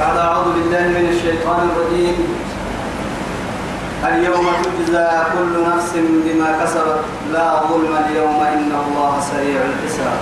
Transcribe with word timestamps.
بعد 0.00 0.16
أعوذ 0.16 0.46
بالله 0.54 0.84
من 0.92 1.08
الشيطان 1.08 1.60
الرجيم. 1.72 2.16
اليوم 4.04 4.46
تجزى 4.64 5.08
كل 5.32 5.54
نفس 5.70 5.90
بما 6.24 6.48
كسبت. 6.60 7.00
لا 7.32 7.48
ظلم 7.68 7.94
اليوم 8.04 8.40
إن 8.40 8.70
الله 8.84 9.12
سريع 9.30 9.60
الحساب. 9.72 10.18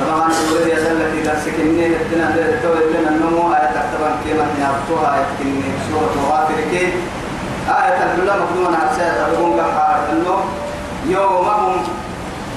طبعا 0.00 0.30
سورة 0.32 0.66
يسألك 0.74 1.12
إذا 1.22 1.34
سكني 1.44 1.88
لتنا 1.88 2.26
لتوي 2.34 2.82
لنا 2.90 3.10
النمو. 3.14 3.54
آية 3.54 3.70
تكتبا 3.78 4.10
كيما 4.24 4.46
نعطوها 4.60 5.08
آية 5.14 5.26
كني 5.38 5.70
سورة 5.90 6.14
غافر 6.30 6.58
كي 6.70 6.86
آية 7.70 8.00
مقدومة 8.18 8.76
على 8.78 8.90
سيدة 8.96 9.26
أبوهم 9.26 9.60
قحار 9.60 9.98
إنه 10.12 10.36
يوم 11.06 11.46
هم 11.46 11.76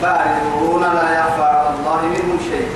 باردون 0.02 0.82
لا 0.82 1.06
يخفى 1.20 1.44
على 1.44 1.70
الله 1.78 2.00
منهم 2.14 2.40
شيء. 2.50 2.70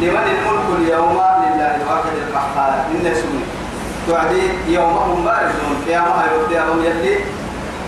لمن 0.00 0.26
الملك 0.34 0.68
اليوم 0.78 1.16
لله 1.42 1.72
الواحد 1.80 2.14
القهار. 2.22 2.72
إن 2.92 3.04
سوري 3.14 3.44
توعدي 4.06 4.42
يوم 4.68 4.96
هم 4.96 5.24
باردون 5.24 5.72
قيامة 5.86 6.24
يوم 6.52 6.84
يلي. 6.84 7.16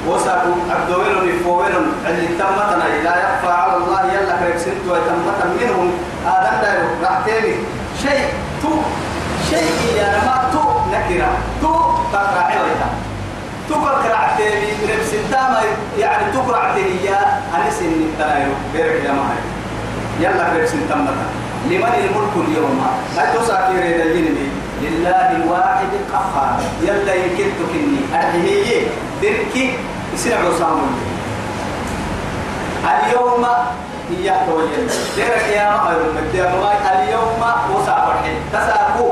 وساكو 0.08 0.52
أبدوين 0.70 1.28
يفوين 1.28 1.74
اللي 2.08 2.26
تمتنا 2.38 2.86
لا 3.04 3.14
يخفى 3.24 3.52
على 3.52 3.76
الله. 3.76 4.00
يلا 4.14 4.34
كريبسنت 4.40 4.82
ويتمت 4.88 5.40
منهم. 5.60 5.88
آدم 6.26 6.56
دا 6.62 6.70
رحتيني 7.02 7.54
شيء 8.02 8.24
تو. 8.62 8.72
شيء 9.50 9.70
يا 9.96 10.08
ما 10.26 10.48
تو. 10.52 10.64
نكرة 10.92 11.30
تو 11.62 11.72
تقرع 12.12 12.48
ويتا 12.62 12.88
تو 13.68 13.74
كرع 13.74 14.36
تيني 14.36 14.70
كريبسنت 14.80 15.32
ما 15.32 15.60
يعني 15.98 16.32
تقرع 16.32 16.74
تيني 16.74 17.04
يا. 17.04 17.20
أنا 17.54 17.70
سني 17.70 18.06
تنايو 18.18 18.52
بيرك 18.72 19.04
يا 19.04 19.12
ماي 19.12 19.40
يلا 20.20 20.44
كريبسنت 20.48 20.88
تمتنا. 20.90 21.26
لمن 21.66 21.94
الملك 22.04 22.48
اليوم؟ 22.48 22.86
هاي 23.16 23.26
توساكي 23.36 23.72
ريد 23.82 24.00
الجنبي 24.00 24.48
لله 24.82 25.36
الواحد 25.36 25.90
القهار. 26.00 26.60
يلا 26.82 27.14
يكتك 27.14 27.70
إني 27.74 28.00
أرحيه 28.14 28.86
دركي 29.22 29.74
يصير 30.14 30.38
عصام 30.38 30.80
اليوم 32.84 33.46
هي 34.10 34.32
توجه 34.46 34.86
درك 35.16 35.48
يا 35.52 35.70
ما 35.70 36.72
اليوم 36.92 37.42
وصافح 37.74 38.22
تساقو 38.52 39.10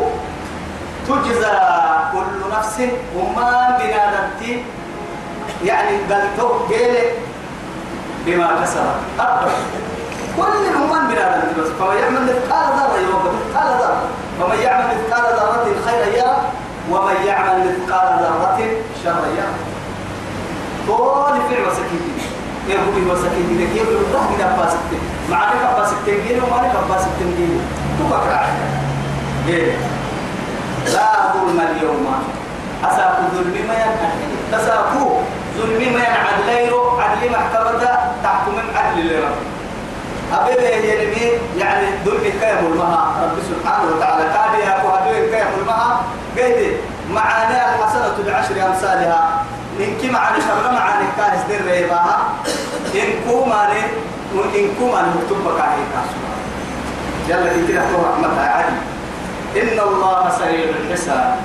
تجزى 1.09 1.59
كل 2.13 2.51
نفس 2.57 2.77
وما 3.17 3.79
بنادمتي 3.79 4.63
يعني 5.65 5.97
قلتو 6.11 6.49
قيل 6.69 6.95
بما 8.27 8.49
كسبت. 8.63 8.99
كل 10.37 10.77
هم 10.79 11.09
بنادمتي 11.09 11.61
بس. 11.61 11.69
فمن 11.79 11.97
يعمل 11.97 12.23
مثقال 12.23 12.67
ذرة 12.79 12.99
يوم 13.11 13.23
مثقال 13.37 13.69
ذرة. 13.81 14.03
ومن 14.41 14.59
يعمل 14.63 14.85
مثقال 14.85 15.25
ذرة 15.39 15.67
خيرا 15.87 16.07
يرى 16.19 16.37
ومن 16.91 17.17
يعمل 17.27 17.57
مثقال 17.69 18.07
ذرة 18.21 18.59
شرا 19.05 19.27
يرى 19.39 19.55
طول 20.89 21.41
فعل 21.49 21.67
وسكين. 21.69 22.05
يقول 22.69 23.11
وسكين. 23.11 23.47
كده 23.51 23.67
كيف 23.75 23.89
يروح 23.89 24.25
كده 24.37 24.47
باسكتين 24.57 25.01
معك 25.31 25.63
باسكتين 25.79 26.19
جيل 26.27 26.43
ومعك 26.43 26.75
باسكتين 26.91 27.35
جيل. 27.37 27.61
تبقى 27.99 28.45
إيه؟ 29.49 29.73
لا 30.95 31.33
ظلم 31.33 31.61
اليوم. 31.61 32.07
أساكو 32.85 33.23
ظلم 33.35 33.67
ما 33.69 33.75
ينعدل 33.75 34.11
تساكو 34.53 35.21
ظلم 35.59 35.93
ما 35.93 36.01
ينعدل 36.05 36.75
عدل 36.99 37.31
محكمة 37.31 37.83
تحكم 38.23 38.57
عدل 38.77 39.07
لرب. 39.07 39.56
أبدا 40.33 40.77
يلمي 40.77 41.31
يعني 41.59 41.87
دول 42.05 42.19
كيم 42.21 42.73
المها؟ 42.73 43.05
رب 43.23 43.39
سبحانه 43.51 43.97
وتعالى 43.97 44.25
كاد 44.25 44.61
يا 44.61 44.75
كهدوين 44.83 45.31
كيم 45.31 45.61
المها؟ 45.61 46.03
قيد 46.37 46.77
معاني 47.11 47.57
الحسنة 47.75 48.17
بعشر 48.27 48.67
أمثالها. 48.67 49.45
إن 49.81 49.97
كي 50.01 50.11
معاني 50.11 50.41
شر 50.41 50.73
معاني 50.73 51.05
كاس 51.17 51.41
دير 51.49 51.73
ريباها. 51.73 52.19
إن 52.95 53.11
كو 53.29 53.45
ماني 53.45 53.81
إن 54.35 54.75
كو 54.79 54.87
ماني 54.93 55.09
مكتوب 55.09 55.39
بكاهي 55.39 55.83
كاسو 55.93 56.19
يلا 57.29 57.53
كي 57.53 57.73
كده 57.73 57.81
تو 57.81 58.03
رحمة 58.03 58.41
عادي. 58.41 58.77
إن 59.57 59.79
الله 59.81 60.31
سريع 60.39 60.71
الحساب. 60.71 61.37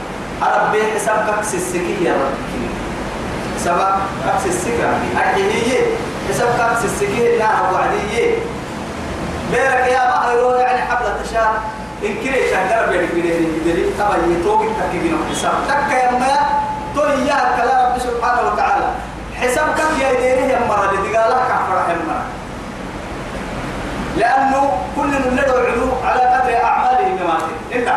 ربي 0.41 0.81
حساب 0.96 1.25
كاكس 1.28 1.56
السكي 1.56 2.03
يا 2.03 2.14
رب 2.14 2.34
سبب 3.59 3.94
كاكس 4.25 4.46
السكي 4.46 4.84
أكيد 5.18 5.84
حساب 6.30 6.47
كاكس 6.58 6.86
السكي 6.86 7.38
لا 7.38 7.46
عدي 7.46 8.34
بيرك 9.51 9.88
يا 9.95 10.03
بحر 10.12 10.57
يعني 10.59 10.81
حبل 10.81 11.06
تشاء 11.23 11.53
إن 12.06 12.13
كري 12.23 12.50
شهر 12.51 12.89
بيرك 12.89 13.12
بيرك 13.13 13.47
بيرك 13.66 13.94
تبا 14.00 14.16
يتوقي 14.34 14.67
تكيبين 14.79 15.17
حساب 15.31 15.53
تك 15.69 15.91
يا 15.94 16.12
ما 16.12 16.35
تو 16.95 17.01
إياه 17.03 17.57
كلا 17.57 17.75
رب 17.88 17.97
سبحانه 18.00 18.41
وتعالى. 18.53 18.88
حساب 19.41 19.67
كم 19.78 19.91
يا 20.01 20.09
ديره 20.13 20.45
يا 20.53 20.59
مرة 20.69 20.90
اللي 20.90 21.13
تقال 21.13 21.31
لك 21.31 21.47
فرح 21.69 21.85
المرة 21.90 22.25
لأنه 24.17 24.61
كل 24.95 25.07
من 25.07 25.31
ندعو 25.34 25.57
علو 25.66 25.88
على 26.06 26.22
قدر 26.22 26.63
أعماله 26.63 27.07
بماته 27.19 27.53
إلا. 27.72 27.95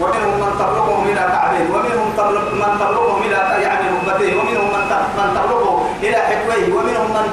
ومنهم 0.00 0.34
من 0.40 0.52
تبلغهم 0.60 1.04
إلى 1.08 1.20
كعبين 1.32 1.66
ومنهم 1.70 2.08
من 2.52 2.78
تبلغهم 2.80 3.22
إلى 3.22 3.38
يعني 3.62 3.84
ركبتين 3.96 4.36
ومنهم 4.38 4.68
من 4.74 4.84
من 5.18 5.28
تبلغه 5.36 5.88
إلى 6.02 6.16
حكويه 6.16 6.74
ومنهم 6.74 7.08
من 7.16 7.24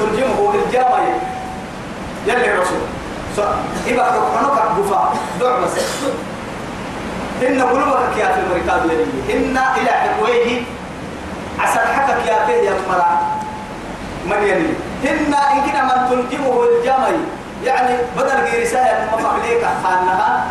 ترجمه 0.00 0.52
بالجامعة 0.52 1.00
يلي 2.26 2.52
رسول 2.52 2.82
إذا 3.86 4.04
حكمك 4.04 4.78
بفا 4.78 5.12
دع 5.40 5.58
بس. 5.58 5.70
إن 7.42 7.62
قلوبك 7.62 8.16
يا 8.18 8.26
في 8.26 8.40
المركاب 8.40 8.90
يلي. 8.90 9.36
إن 9.36 9.58
إلى 9.76 9.90
حكويه 9.90 10.62
عسى 11.58 11.78
حكك 11.78 12.26
يا 12.26 12.46
فيه 12.46 12.70
يا 12.70 12.74
مرا. 12.88 13.18
من 14.26 14.42
يلي. 14.46 14.74
إن 15.10 15.34
إن 15.34 15.70
كنا 15.70 15.82
من 15.84 16.10
تلجمه 16.10 16.62
الجمل 16.64 17.16
يعني 17.64 17.96
بدل 18.16 18.36
غيرسايا 18.50 19.08
مفعليك 19.12 19.66
خانها 19.84 20.44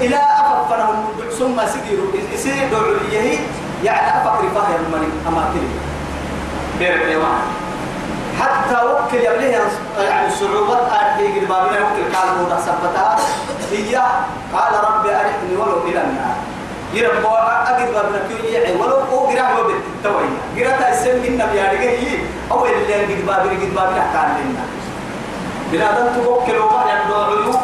إلى 0.00 0.16
أفقنهم 0.16 1.04
ثم 1.38 1.56
سجروا 1.66 2.08
إسير 2.34 2.68
دعوليه 2.72 3.38
يعني 3.84 4.08
أفقر 4.18 4.48
فاهم 4.54 4.82
من 4.92 5.22
أماكن 5.28 5.66
بيرك 6.78 7.02
يا 7.10 7.18
حتى 8.40 8.86
وكل 8.86 9.16
يبليه 9.16 9.58
يعني 9.98 10.30
صعوبات 10.30 10.82
أرحي 10.92 11.26
قد 11.40 11.48
بابنا 11.48 11.78
وكل 11.80 12.16
قال 12.16 12.28
موضع 12.42 12.58
سبتها 12.60 13.16
هي 13.72 13.96
قال 14.54 14.72
ربي 14.84 15.10
أرحني 15.14 15.56
ولو 15.56 15.82
إلى 15.86 16.00
النار 16.00 16.36
يرب 16.94 17.26
أجد 17.66 17.92
بابنا 17.94 18.18
كيو 18.28 18.50
يعي 18.52 18.76
ولو 18.76 18.96
أو 19.12 19.18
قرأ 19.18 19.40
هو 19.42 19.62
بالتوي 19.64 20.28
قرأ 20.56 20.76
تأسم 20.76 21.10
إن 21.28 21.46
بيارجه 21.52 21.90
هي 21.90 22.18
أو 22.50 22.66
اللي 22.66 22.94
قد 22.94 23.26
بابنا 23.26 23.52
قد 23.52 23.74
بابنا 23.74 24.04
كان 24.12 24.36
لنا 24.38 24.64
بنادم 25.72 26.06
توكل 26.22 26.58
وما 26.58 26.84
يبدو 26.92 27.14
عيوب 27.22 27.56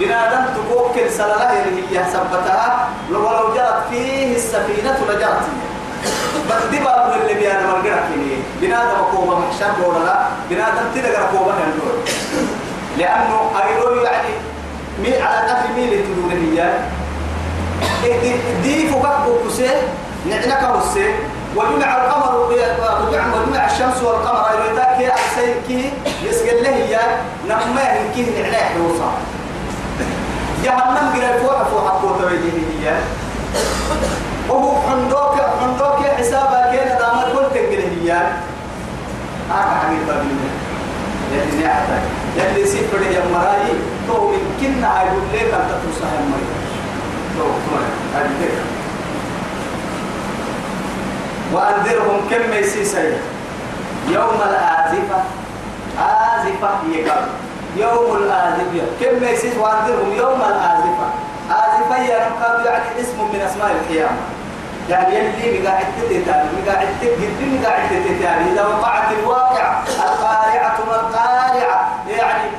بنادم 0.00 0.44
توكل 0.54 1.10
سلالة 1.10 1.50
هي 1.50 2.04
سبتها 2.12 2.88
ولو 3.10 3.54
جرت 3.54 3.82
فيه 3.90 4.36
السفينة 4.36 4.98
لجرت 5.08 5.46
بدي 6.48 6.78
باب 6.84 7.12
اللي 7.22 7.34
بيانا 7.34 7.66
مرقرا 7.66 8.00
كيني 8.08 8.36
بنادم 8.60 9.02
كوبا 9.12 9.38
محشر 9.38 9.70
بولا 9.80 10.28
بنادم 10.50 10.86
تدقر 10.94 11.26
كوبا 11.32 11.52
هندور. 11.52 11.94
لأنه 12.98 13.50
أيرو 13.62 13.94
يعني 14.02 14.28
مي 15.02 15.22
على 15.22 15.56
اللي 15.78 16.02
تدور 16.02 16.32
هي. 16.32 16.72
دي 18.62 18.88
فوقك 18.88 19.16
بوكسي 19.26 19.70
نعنك 20.26 20.76
وسي 20.76 21.14
وجمع 21.56 21.96
القمر 21.96 22.32
وجمع 22.40 23.66
الشمس 23.66 24.02
والقمر. 24.02 24.46
ذاك 24.76 24.88
هي 24.88 25.10
أحسن 25.10 25.54
كي 25.68 25.92
يسقل 26.22 26.62
له 26.62 26.70
هي 26.70 27.00
نما 27.48 27.82
يمكن 27.82 28.32
نعناه 28.42 28.64
حروسا 28.68 29.10
جهنم 30.64 31.06
قرأ 31.14 31.38
فوق 31.38 31.62
فوق 31.70 32.02
قوة 32.02 32.30
هي. 32.30 32.96
وهو 34.48 34.74
حندوك 34.88 35.36
حندوك 35.60 36.06
حسابك 36.18 36.70
كان 36.72 36.98
دام 36.98 37.18
كل 37.32 37.46
تقليديان 37.54 38.32
هذا 39.50 39.74
حقيقة 39.82 40.18
بالله 40.18 40.52
يلي 41.32 41.64
نعتك. 41.64 42.02
يلي 42.36 42.66
سيفر 42.66 43.02
يا 43.02 43.22
مراي 43.32 43.72
تو 44.08 44.28
من 44.28 44.44
كنا 44.60 45.00
هيقول 45.00 45.22
لك 45.32 45.54
أنت 45.54 45.72
تصح 45.82 46.10
المري 46.18 46.48
تو 47.38 47.46
هذه 48.14 48.50
وأنذرهم 51.52 52.20
كم 52.30 52.52
يسيسي 52.52 53.12
يوم 54.08 54.38
الآزفة. 54.50 55.20
آزفة 55.98 56.70
يقال 56.92 57.24
يوم 57.76 58.16
الآزفة. 58.16 58.86
كم 59.00 59.24
يسيس 59.24 59.56
وأنذرهم 59.56 60.12
يوم 60.16 60.40
الآزفة. 60.40 61.08
آزفة 61.50 61.96
نقاب 62.28 62.66
يعني 62.66 63.00
اسم 63.00 63.18
من 63.32 63.40
أسماء 63.40 63.70
القيامة. 63.70 64.35
يعني 64.88 65.16
يلي 65.16 65.62
مقاعد 65.62 65.86
تتابع 66.10 66.44
مقاعد 66.62 66.88
تجد 67.00 67.60
مقاعد 67.60 67.88
تتابع 67.88 68.52
إذا 68.52 68.66
وقعت 68.66 69.12
الواقع 69.12 69.78
القارعة 69.88 70.78
ما 70.86 70.94
القارعة. 71.00 71.88
يعني 72.08 72.50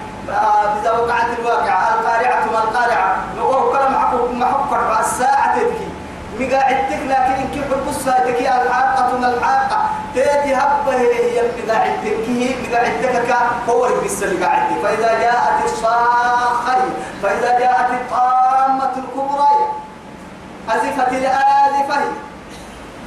إذا 0.82 0.92
وقعت 0.92 1.40
الواقع 1.40 1.94
القارعة 1.94 2.46
ما 2.54 2.60
القارعة. 2.64 3.18
نقول 3.38 3.78
كلام 3.78 3.94
محقق 3.94 4.32
محقق 4.32 5.00
الساعة 5.00 5.60
تدكي 5.60 5.88
مقاعدتك 6.40 7.00
لكن 7.08 7.34
إن 7.34 7.48
كيف 7.54 7.74
القصة 7.74 8.12
تكي 8.12 8.50
الحاقة 8.62 9.18
ما 9.18 9.28
الحاقة. 9.34 9.90
تيتي 10.14 10.56
هبة 10.56 10.94
هي 10.96 11.42
مقاعدتك 11.66 12.18
هي 12.28 12.56
مقاعدتك 12.70 13.36
هو 13.70 13.86
القصة 13.86 14.26
اللي 14.26 14.46
قاعدتك 14.46 14.78
فإذا 14.84 15.20
جاءت 15.20 15.66
الصاخة 15.66 16.78
فإذا 17.24 17.60
جاءت 17.60 17.92
الطامة 17.92 18.92
الكبرى 18.98 19.48
أزفت 20.70 21.14
الآزفة. 21.14 22.02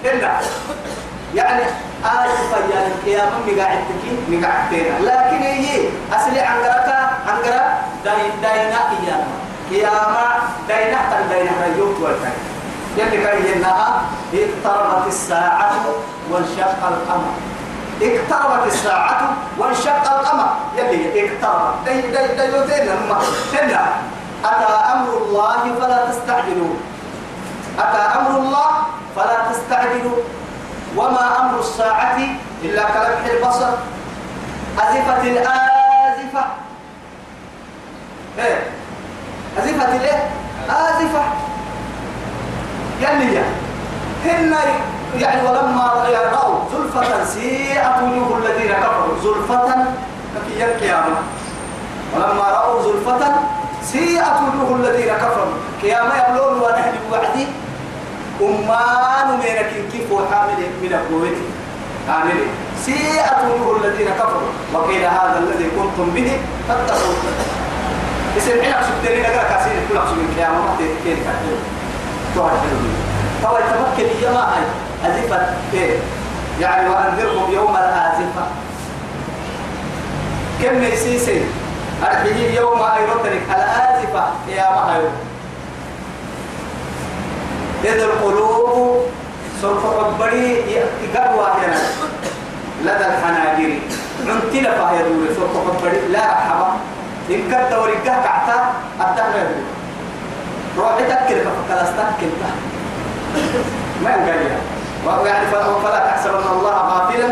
إلا. 0.05 0.33
يعني 1.35 1.63
آزفة 2.05 2.59
يعني 2.75 2.87
القيامة 2.87 3.31
مقاعدتك 3.47 4.03
مقاعدتين 4.29 4.85
لكن 5.01 5.43
هي 5.43 5.89
أصلي 6.13 6.41
عنقرك 6.41 6.89
عنقرة 7.29 7.79
داين 8.05 8.33
داينا 8.43 8.79
قيامة. 8.91 9.27
قيامة 9.71 10.27
داينا 10.69 10.99
تن 11.11 11.29
داينا 11.29 11.51
ريوت 11.65 12.01
والكلام 12.01 12.33
يلي 12.97 13.25
كان 13.25 13.39
ينها 13.47 14.03
اقتربت 14.35 15.07
الساعة 15.07 15.73
وانشق 16.31 16.87
القمر. 16.89 17.33
اقتربت 18.03 18.67
الساعة 18.67 19.33
وانشق 19.59 20.13
القمر. 20.13 20.49
يلي 20.77 21.21
اقتربت 21.21 21.75
دي 21.85 22.01
دي 22.01 22.35
دي 22.37 22.57
يوتين 22.57 22.89
هم 22.89 23.13
هنا 23.55 23.87
أتى 24.45 24.73
أمر 24.93 25.09
الله 25.23 25.75
فلا 25.81 26.07
تستعجلوا. 26.11 26.75
أتى 27.79 28.19
أمر 28.19 28.39
الله 28.39 28.67
فلا 29.17 29.53
تستعجلوا. 29.53 30.17
وما 30.97 31.41
أمر 31.41 31.61
الساعة 31.61 32.19
إلا 32.63 32.83
كلمح 32.83 33.25
البصر. 33.31 33.71
أزفت 34.79 35.25
الآزفة. 35.25 36.45
إيه؟ 38.39 38.59
أزفت 39.59 39.89
الإيه؟ 39.89 40.31
آزفة. 40.71 41.23
يلي 43.01 43.39
هن 44.25 44.55
يعني 45.19 45.49
ولما 45.49 45.93
رأوا 46.33 46.59
زلفة 46.73 47.25
سيئة 47.25 48.03
وجوه 48.03 48.39
الذين 48.39 48.73
كفروا. 48.73 49.19
زلفة 49.23 49.85
في 50.47 50.65
القيامة 50.65 51.17
ولما 52.15 52.43
رأوا 52.43 52.83
زلفة 52.83 53.33
سيئة 53.83 54.41
وجوه 54.43 54.77
الذين 54.77 55.15
كفروا. 55.15 55.55
قيامة 55.83 56.15
يبلون 56.17 56.63
ونهل 56.63 56.95
وعدي. 57.13 57.47
أمان 58.43 59.39
من 59.39 59.91
كيف 59.93 60.13
وحامل 60.13 60.61
من 60.83 60.93
القوة 60.93 61.37
عامل 62.09 62.41
سيئة 62.85 63.49
وجوه 63.49 63.77
الذين 63.85 64.09
كفروا. 64.09 64.51
وقيل 64.75 65.05
هذا 65.05 65.39
الذي 65.39 65.71
كنتم 65.71 66.11
به 66.15 66.39
فاتقوا 66.69 67.15
اسم 68.37 68.63
حين 68.63 68.73
أقصد 68.73 68.93
دليل 69.05 69.25
أقرأ 69.25 69.49
كاسين 69.49 69.73
كل 69.89 69.97
أقصد 69.97 70.13
من 70.13 70.35
قيامة 70.37 70.59
ما 70.59 70.75
تكين 70.79 71.17
كاتب 71.17 71.59
توعد 72.35 72.59
هو 73.45 73.59
يتمكن 73.59 74.09
يا 74.23 74.31
ما 74.31 74.41
هاي. 74.41 74.65
أزفة 75.11 75.47
إيه؟ 75.75 75.99
يعني 76.61 76.89
وأنذرهم 76.89 77.53
يوم 77.53 77.77
الآزفة. 77.77 78.45
كم 80.63 80.83
يسيسي 80.83 81.45
أرحيه 82.03 82.61
يوم 82.61 82.83
أيرتنك 82.83 83.43
الآزفة 83.49 84.25
يا 84.49 84.71
ما 84.71 84.95
هاي. 84.95 85.03
إذ 87.85 88.01
القلوب 88.01 89.01
سوف 89.63 89.83
عبري 89.99 90.49
يقوى 91.05 91.47
هنا 91.61 91.81
لدى 92.85 93.07
الحناجر. 93.07 93.79
عنتنا 94.21 94.71
فهي 94.79 94.99
دولة 95.03 95.31
سوف 95.37 95.53
عبري 95.69 95.99
لا 96.13 96.21
رحبا 96.21 96.69
إن 97.31 97.43
كنت 97.43 97.73
ورقة 97.79 98.05
كعتا 98.05 98.59
الدهر 99.01 99.49
روحي 100.79 101.05
تكل 101.05 101.41
فكلاستك 101.41 102.09
كنت 102.21 102.43
ما 104.05 104.11
ينقل 104.11 105.27
يعني 105.27 105.47
فلا 105.83 105.99
تحسبن 106.07 106.47
الله 106.53 106.73
غافلا 106.73 107.29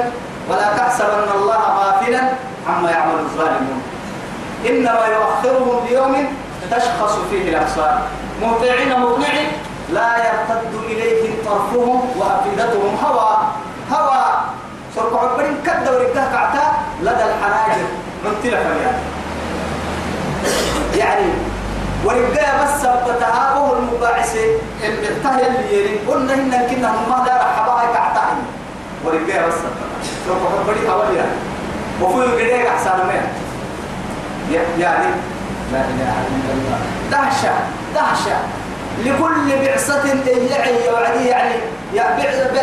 ولا 0.49 0.77
تحسبن 0.77 1.29
الله 1.35 1.61
غافلا 1.79 2.23
عما 2.69 2.91
يعمل 2.91 3.19
الظالمون. 3.19 3.83
إنما 4.67 5.05
يؤخرهم 5.07 5.87
ليوم 5.89 6.15
تشخص 6.71 7.19
فيه 7.31 7.51
الأبصار. 7.51 7.99
مهطعين 8.43 9.01
مقنعين 9.01 9.49
لا 9.93 10.17
يرتد 10.17 10.75
اليهم 10.85 11.35
طرفهم 11.47 12.01
وأفئدتهم 12.19 12.97
هوى. 13.05 13.37
هوى. 13.93 14.25
سرق 14.95 15.15
عبرين 15.23 15.57
كد 15.67 15.89
ورقه 15.89 16.33
كعتا 16.33 16.73
لدى 17.03 17.25
الحناجر. 17.25 17.87
من 18.25 18.33
تلف 18.43 18.67
يعني 20.97 21.31
ورجاء 22.05 22.65
بس 22.65 22.83
سبتها 22.83 23.55
هو 23.55 23.77
المباعثة. 23.77 24.47
اللي 24.85 25.09
تهي 25.25 25.47
اللي 25.47 25.79
يرين 25.79 25.99
قلنا 26.09 26.35
إن 26.35 26.51
كنا 26.51 26.89
هم 26.89 27.25
لا 27.27 27.37
رحبها 27.37 27.85
كعتاهي 27.95 28.43
ورجاء 29.05 29.49
بس 29.49 29.55
سبتها 29.55 29.89
سوف 30.27 30.39
حبري 30.61 30.89
حوالي 30.89 31.17
يعني. 31.17 31.37
وفي 32.03 32.25
الجريء 32.25 32.69
أحسن 32.69 32.91
من. 32.91 33.23
يعني 34.79 35.11
لا 35.73 35.81
إله 35.81 36.15
إلا 36.29 36.53
الله. 36.53 36.79
دهشة. 37.11 37.53
دهشة. 37.95 38.37
لكل 39.05 39.65
بعثة 39.65 40.05
يعي 40.51 40.93
وعدي 40.93 41.27
يعني 41.27 41.55
يا 41.95 42.03
بعثة 42.03 42.57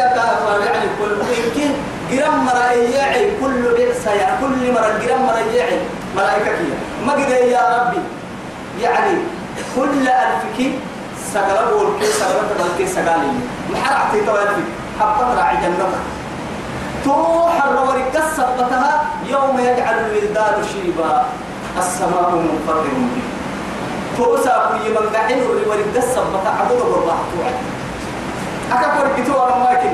يعني 0.66 0.88
كل 1.00 1.12
يمكن 1.38 1.72
جرام 2.12 2.46
مرة 2.46 2.72
يعي 2.72 3.32
كل 3.42 3.64
بعثة 3.78 4.12
يعني 4.12 4.38
كل 4.42 4.72
مرة 4.74 5.00
جرام 5.06 5.22
مرة 5.26 5.56
يعي 5.56 5.80
ملائكة 6.16 6.46
كيا 6.46 6.78
ما 7.08 7.14
قد 7.14 7.30
يا 7.30 7.62
ربي 7.78 8.02
يعني 8.82 9.18
كل 9.76 10.08
ألفك 10.08 10.72
سقل 11.34 11.66
بولك 11.74 12.04
سقل 12.04 12.40
تبلك 12.50 12.88
سقالي 12.88 13.32
محرعتي 13.72 14.22
توالفك 14.26 14.68
حبت 15.00 15.38
راعي 15.38 15.58
جنتك. 15.58 15.96
توح 17.06 17.66
الروري 17.66 18.04
كسبتها 18.14 19.06
يوم 19.28 19.60
يجعل 19.60 19.96
الولدان 20.06 20.64
شيبا. 20.74 21.26
السماء 21.78 22.30
منفطر 22.36 22.82
به 22.82 23.35
توسا 24.18 24.80
كي 24.84 24.90
من 24.90 25.10
قاعد 25.16 25.32
الروري 25.32 25.84
كسبتها 25.96 26.52
عدد 26.60 26.72
الرباح 26.72 27.18
توعد 27.34 27.56
أكبر 28.72 29.08
كتوى 29.18 29.48
رماكن 29.52 29.94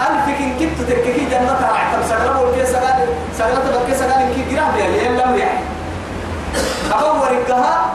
ألفك 0.00 0.40
إن 0.40 0.52
كنت 0.58 0.90
تككي 0.90 1.24
جنتها 1.24 1.70
عتم 1.74 2.02
سقل 2.08 2.34
بولك 2.34 2.64
سقالي 2.64 3.06
سقل 3.38 3.54
تبلك 3.54 3.96
سقالي 3.96 4.34
كي 4.34 4.54
جرام 4.54 4.76
يعني. 4.78 4.96
يلم 4.98 5.38
يعني. 5.38 5.60
أكبر 6.90 7.42
كها 7.48 7.90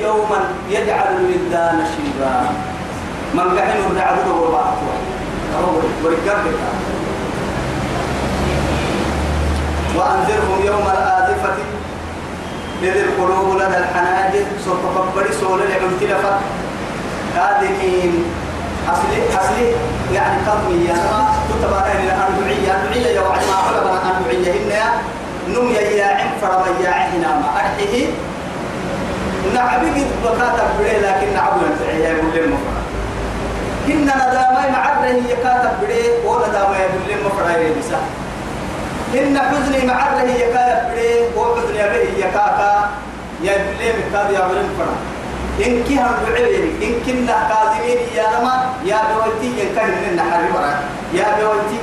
يوما 0.00 0.38
يجعل 0.70 1.16
الولدان 1.16 1.86
شيبا. 1.96 2.50
من 3.34 3.58
قاعد 3.58 3.78
الرعد 3.90 4.18
الرباح 4.26 4.64
توعد 4.64 5.74
ورقابك 6.04 6.58
وأنذرهم 9.96 10.66
يوم 10.66 10.86
الآذفة 10.94 11.54
إذ 12.84 12.96
القلوب 12.96 13.56
لدى 13.56 13.76
الحناجر 13.78 14.44
سوف 14.64 14.78
تكبر 14.96 15.30
سول 15.40 15.60
العمتلفة 15.62 16.32
كاذبين 17.34 18.24
أصلي 18.88 19.38
أصلي 19.40 19.72
يعني 20.14 20.36
قضمي 20.48 20.84
يا 20.84 20.94
ما 20.94 21.28
تتبع 21.48 21.86
إلى 21.92 22.12
أربعية 22.12 22.82
أربعية 22.82 23.06
يا 23.06 23.20
وعد 23.20 23.40
ما 23.48 23.54
علم 23.54 23.88
أن 23.88 24.10
أربعية 24.16 24.52
هن 24.52 24.72
نم 25.48 25.72
يا 25.72 26.06
عم 26.06 26.28
فرما 26.42 26.66
يا 26.84 26.90
عهنا 26.90 27.28
ما 27.40 27.48
أرحيه 27.56 28.06
نعبي 29.54 29.86
قد 29.90 30.06
بكاتب 30.24 30.68
بلي 30.78 30.98
لكن 30.98 31.34
نعبو 31.34 31.60
ينفعي 31.66 32.00
يقول 32.00 32.34
لهم 32.34 32.60
هن 33.88 34.02
ندامي 34.04 34.72
معره 34.72 35.06
يكاتب 35.06 35.70
بلي 35.82 36.02
وندامي 36.26 36.76
يقول 36.76 37.02
لهم 37.08 37.30
فرعي 37.38 37.72
بسا 37.78 37.98
إن 39.14 39.38
حزني 39.38 39.86
معره 39.86 40.22
يكا 40.22 40.64
يبري 40.70 41.10
وحزني 41.36 41.82
به 41.92 42.26
يكاكا 42.26 42.90
يبلي 43.42 43.88
مكاد 43.98 44.30
يا 44.30 44.48
بلين 44.48 44.68
فرا 44.78 44.96
إن 45.66 45.82
كي 45.84 45.98
هم 45.98 46.14
بعيري 46.26 46.70
إن 46.82 46.94
كنا 47.06 47.36
كاذبين 47.48 47.98
يا 48.16 48.26
لما 48.34 48.54
يا 48.84 48.98
بويتي 49.08 49.60
ينكهن 49.60 49.90
من 50.02 50.16
نحر 50.16 50.42
ورا 50.54 50.72
يا 51.14 51.26
بويتي 51.38 51.78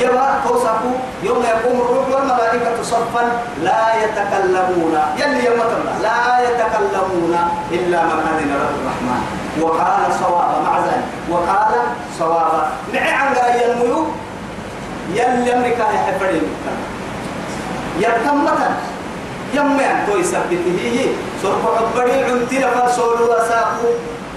يبا 0.00 0.40
توصفوا 0.44 0.96
يوم 1.22 1.42
يقوم 1.42 1.80
الروح 1.80 2.08
والملائكة 2.08 2.82
صفا 2.82 3.24
لا 3.62 3.82
يتكلمون. 4.04 4.94
يلي 5.20 5.44
يوم 5.44 5.60
لا 6.02 6.20
يتكلمون 6.46 7.34
إلا 7.72 8.02
من 8.02 8.18
أذن 8.30 8.48
له 8.48 8.68
الرحمن. 8.80 9.22
وقال 9.60 10.02
صوابا 10.20 10.58
مع 10.66 10.78
ذلك. 10.78 11.04
وقال 11.30 11.72
صوابا 12.18 12.70
نعي 12.92 13.12
عن 13.12 13.32
غير 13.34 13.72
الميوت 13.72 14.06
يلي 15.14 15.54
أمريكا 15.56 15.86
يحفرين 15.94 16.42
يتمتا 17.98 18.70
يم 19.54 19.80
أن 19.80 20.06
توي 20.06 20.24
سبته 20.24 20.76
هي 20.84 21.06
سرق 21.42 21.64
عبري 21.78 22.24
عنتي 22.24 22.60
فرسول 22.60 23.22
وساقو. 23.22 23.88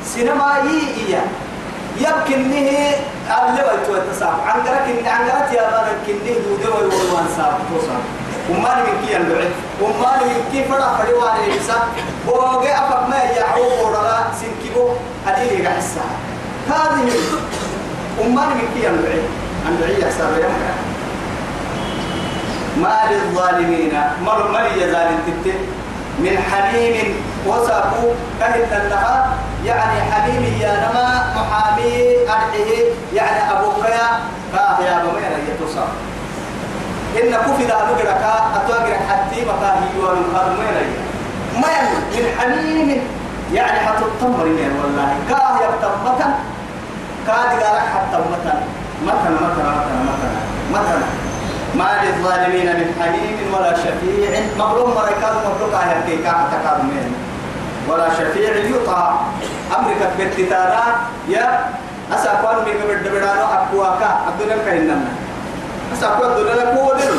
سينما 0.06 0.58
هي 0.66 0.80
هي. 0.98 1.14
يمكن 1.98 2.50
نه 2.50 2.68
اللي 3.30 3.62
ويتو 3.68 3.96
التساق 3.96 4.44
عنقرك 4.48 4.86
إن 4.90 5.08
عنقرت 5.08 5.54
يا 5.54 5.70
بارك 5.72 5.98
كنه 6.08 6.36
دودة 6.44 6.76
ويوان 6.76 7.28
ساق. 7.38 7.60
توساق. 7.70 8.04
وما 8.50 8.76
من 8.76 9.08
كي 9.08 9.18
اللعب 9.18 9.52
وما 9.82 10.12
من 10.26 10.42
كي 10.52 10.64
فرا 10.64 10.98
فريوان 10.98 11.36
الإنسان 11.48 11.84
وجاء 12.28 12.76
أفق 12.84 13.08
ما 13.10 13.24
يعوب 13.24 13.72
ورلا 13.86 14.18
سنكبو 14.40 14.90
أديني 15.28 15.68
قحسها 15.68 16.12
هذه 16.70 17.08
أمان 18.22 18.50
من 18.50 18.68
كي 18.76 18.88
يحسر 19.72 20.30
يوم 20.44 20.54
ما 22.82 23.00
للظالمين 23.12 23.94
مر 24.26 24.52
مر 24.52 24.66
يزال 24.78 25.08
تتي. 25.28 25.54
من 26.20 26.38
حميم 26.52 27.16
وسابو 27.48 28.08
كهت 28.40 28.72
لها 28.90 29.34
يعني 29.66 30.02
حميم 30.12 30.44
يا 30.62 30.74
نما 30.84 31.34
محامي 31.36 32.16
أرحيه 32.30 32.84
يعني 33.14 33.52
أبو 33.52 33.72
كيا 33.82 34.08
كاه 34.54 34.78
يا 34.86 34.98
بمين 35.04 35.34
يتصاب 35.50 35.88
إن 37.18 37.32
كفي 37.32 37.66
ذا 37.66 37.76
نقرأ 37.90 38.16
أتوقع 38.56 38.96
حتى 39.10 39.42
مكاهي 39.42 39.98
والمقارمين 40.04 40.76
ما 41.62 41.74
من 42.14 42.26
حميم 42.40 43.02
يعني 43.54 43.80
حتى 43.80 44.06
التمر 44.06 44.46
والله. 44.46 45.16
كاه 45.30 45.56
يبتم 45.64 45.94
متن 46.06 46.32
كاد 47.28 47.50
قالك 47.64 47.86
حتى 47.96 48.18
متن 48.18 48.60
متن 49.06 49.34
متن 49.44 49.66
متن 49.78 49.98
متن 50.08 50.32
متن 50.74 51.02
ما 51.76 51.90
للظالمين 52.04 52.66
من 52.66 52.88
حميم 53.02 53.54
ولا 53.54 53.74
شفيع. 53.74 54.30
مغلوم 54.60 54.90
مريكان 54.96 55.34
مبروك 55.46 55.74
آية 55.74 56.02
كيكا 56.08 56.30
حتى 56.30 56.58
كادمين 56.64 57.14
ولا 57.90 58.10
شفيع 58.10 58.56
يطاع 58.56 59.16
أمريكا 59.80 60.06
بتتارا 60.20 60.86
يا 61.30 61.66
أسأقوان 62.14 62.56
من 62.56 62.74
قبل 62.82 63.04
دبرانو 63.04 63.46
أقواكا 63.58 64.10
الدنيا 64.30 64.58
كهننا 64.66 64.98
أسأقوان 65.94 66.32
الدنيا 66.32 66.76
كودن. 66.76 67.18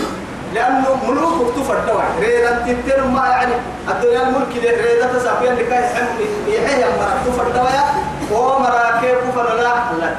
لأنه 0.55 0.99
ملوك 1.09 1.55
تفر 1.57 1.79
دواء 1.87 2.07
ريدا 2.21 2.63
تتر 2.67 3.07
ما 3.07 3.27
يعني. 3.27 3.55
الدنيا 3.91 4.23
الملك 4.23 4.53
ريدا 4.55 5.07
تسافيا 5.19 5.53
لكي 5.53 5.75
يحم 5.75 6.07
يحيى 6.49 6.85
مرة 6.85 7.17
تفر 7.27 7.49
دواء 7.51 7.95
ومراكب 8.33 9.17
كفر 9.29 9.55
لا 9.55 9.73
الله 9.93 10.17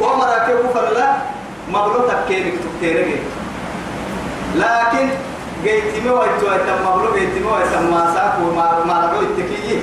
ومراكب 0.00 0.56
كفر 0.64 0.92
لا 0.94 1.08
مغلوطك 1.72 2.18
كينك 2.28 2.54
تكتيرك 2.64 3.22
لكن 4.56 5.08
جيت 5.64 6.06
مو 6.06 6.20
ويتو 6.20 6.46
يتم 6.46 6.84
مغلوب 6.84 7.14
جيت 7.16 7.42
مو 7.44 7.58
يتم 7.58 7.90
ما 7.90 8.12
ساق 8.14 8.38
وما 8.42 8.84
ما 8.84 9.12
رجو 9.12 9.20
التكيي 9.20 9.80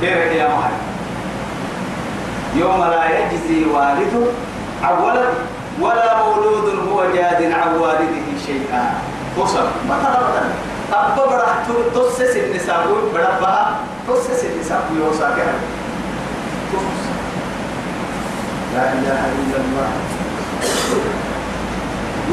بيرك 0.00 0.32
يا 0.32 0.48
معي 0.48 0.72
يوم 2.56 2.84
لا 2.84 3.04
يجزي 3.18 3.64
والد 3.64 4.14
عن 4.82 5.02
ولد 5.02 5.34
ولا 5.80 6.22
مولود 6.22 6.88
هو 6.88 7.04
جاد 7.14 7.52
عن 7.52 7.74
والده 7.74 8.26
شيئا. 8.46 8.94
وصل. 9.38 9.66
ما 9.88 9.96
ترى 10.02 10.18
أبا 10.92 11.26
برا 11.26 11.46
تسس 11.94 12.36
النساء 12.36 12.86
برا 13.14 13.40
بها 13.40 13.76
تسس 14.08 14.44
النساء 14.44 14.82
يوصل 14.98 15.20
كهذا. 15.20 15.60
لا 18.74 18.84
إله 18.92 19.20
إلا 19.40 19.58
الله. 19.64 19.90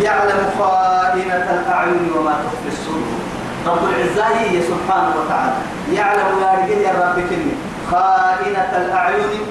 يعلم 0.02 0.42
خائنة 0.60 1.48
الأعين 1.58 2.12
وما 2.16 2.34
تخفي 2.44 2.70
الصدور. 2.76 3.18
رب 3.68 3.84
العزة 3.90 4.28
هي 4.40 4.62
سبحانه 4.62 5.12
وتعالى. 5.20 5.60
يعلم 5.94 6.30
يا 6.42 6.52
رجل 6.60 6.82
يا 6.82 6.94
رب 6.94 7.18
خائنة 7.92 8.72
الأعين. 8.82 9.44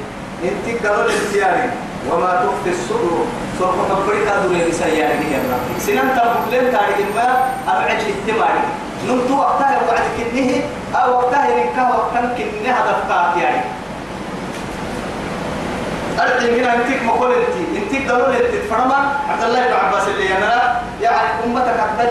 إنت 0.45 0.87
قالوا 0.87 1.05
الانتياري 1.11 1.71
وما 2.11 2.33
تخفي 2.45 2.71
الصدور. 2.71 3.26
سوف 3.59 3.76
تبريك 3.90 4.28
دون 4.43 4.73
سيارة 4.73 5.23
يا 5.35 5.40
رب. 5.50 5.66
سنن 5.81 6.09
تبقلن 6.16 6.66
تاريخ 6.73 6.99
ما 7.16 7.28
أبعد 7.69 7.99
الاهتماري 8.00 8.64
نمتو 9.09 9.35
وقتها 9.38 9.81
وعد 9.88 10.07
كنه 10.16 10.50
أو 10.95 11.09
وقتها 11.19 11.49
ينكا 11.49 11.83
وقتها 11.88 12.35
كنه 12.38 12.71
هدف 12.71 13.00
يعني. 13.43 13.62
أرجع 16.21 16.49
هنا 16.57 16.75
أنتك 16.75 17.03
مقول 17.03 17.33
أنت 17.33 17.57
أنتك 17.77 18.11
قالوا 18.11 18.29
لي 18.33 18.39
تتفرما 18.39 18.99
عبد 19.31 19.43
الله 19.43 19.67
بن 19.67 19.73
عباس 19.73 20.09
اللي 20.09 20.37
أنا 20.39 20.81
يعني 21.03 21.29
أمتك 21.47 21.79
أقدر 21.81 22.11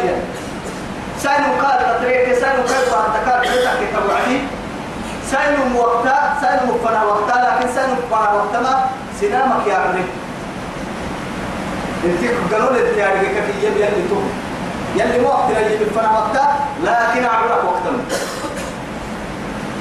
سين 1.19 1.43
قال 1.61 1.79
تطريق 1.79 2.33
سين 2.33 2.57
كيف 2.67 2.93
أنتكار 2.93 3.39
بيتك 3.41 3.77
كتبعدي 3.93 4.39
سين 5.31 5.73
موقتا 5.73 6.37
سين 6.41 6.69
مفنا 6.69 7.03
وقتا 7.03 7.37
لكن 7.45 7.67
سين 7.75 7.89
مفنا 7.97 8.33
وقتا 8.33 8.59
ما 8.59 8.85
سنامك 9.21 9.67
يا 9.67 9.75
عمري 9.75 10.05
أنتك 12.05 12.53
قالوا 12.53 12.73
لي 12.73 12.93
تياري 12.93 13.19
كيف 13.19 13.63
يبي 13.63 13.79
يلي 13.81 14.03
تو. 14.09 14.19
يلي 14.95 15.19
مو 15.19 15.27
وقت 15.27 15.49
يجي 15.49 15.85
مفنا 15.85 16.11
وقتا 16.11 16.55
لكن 16.83 17.25
أعبرك 17.25 17.63
وقتا. 17.63 17.91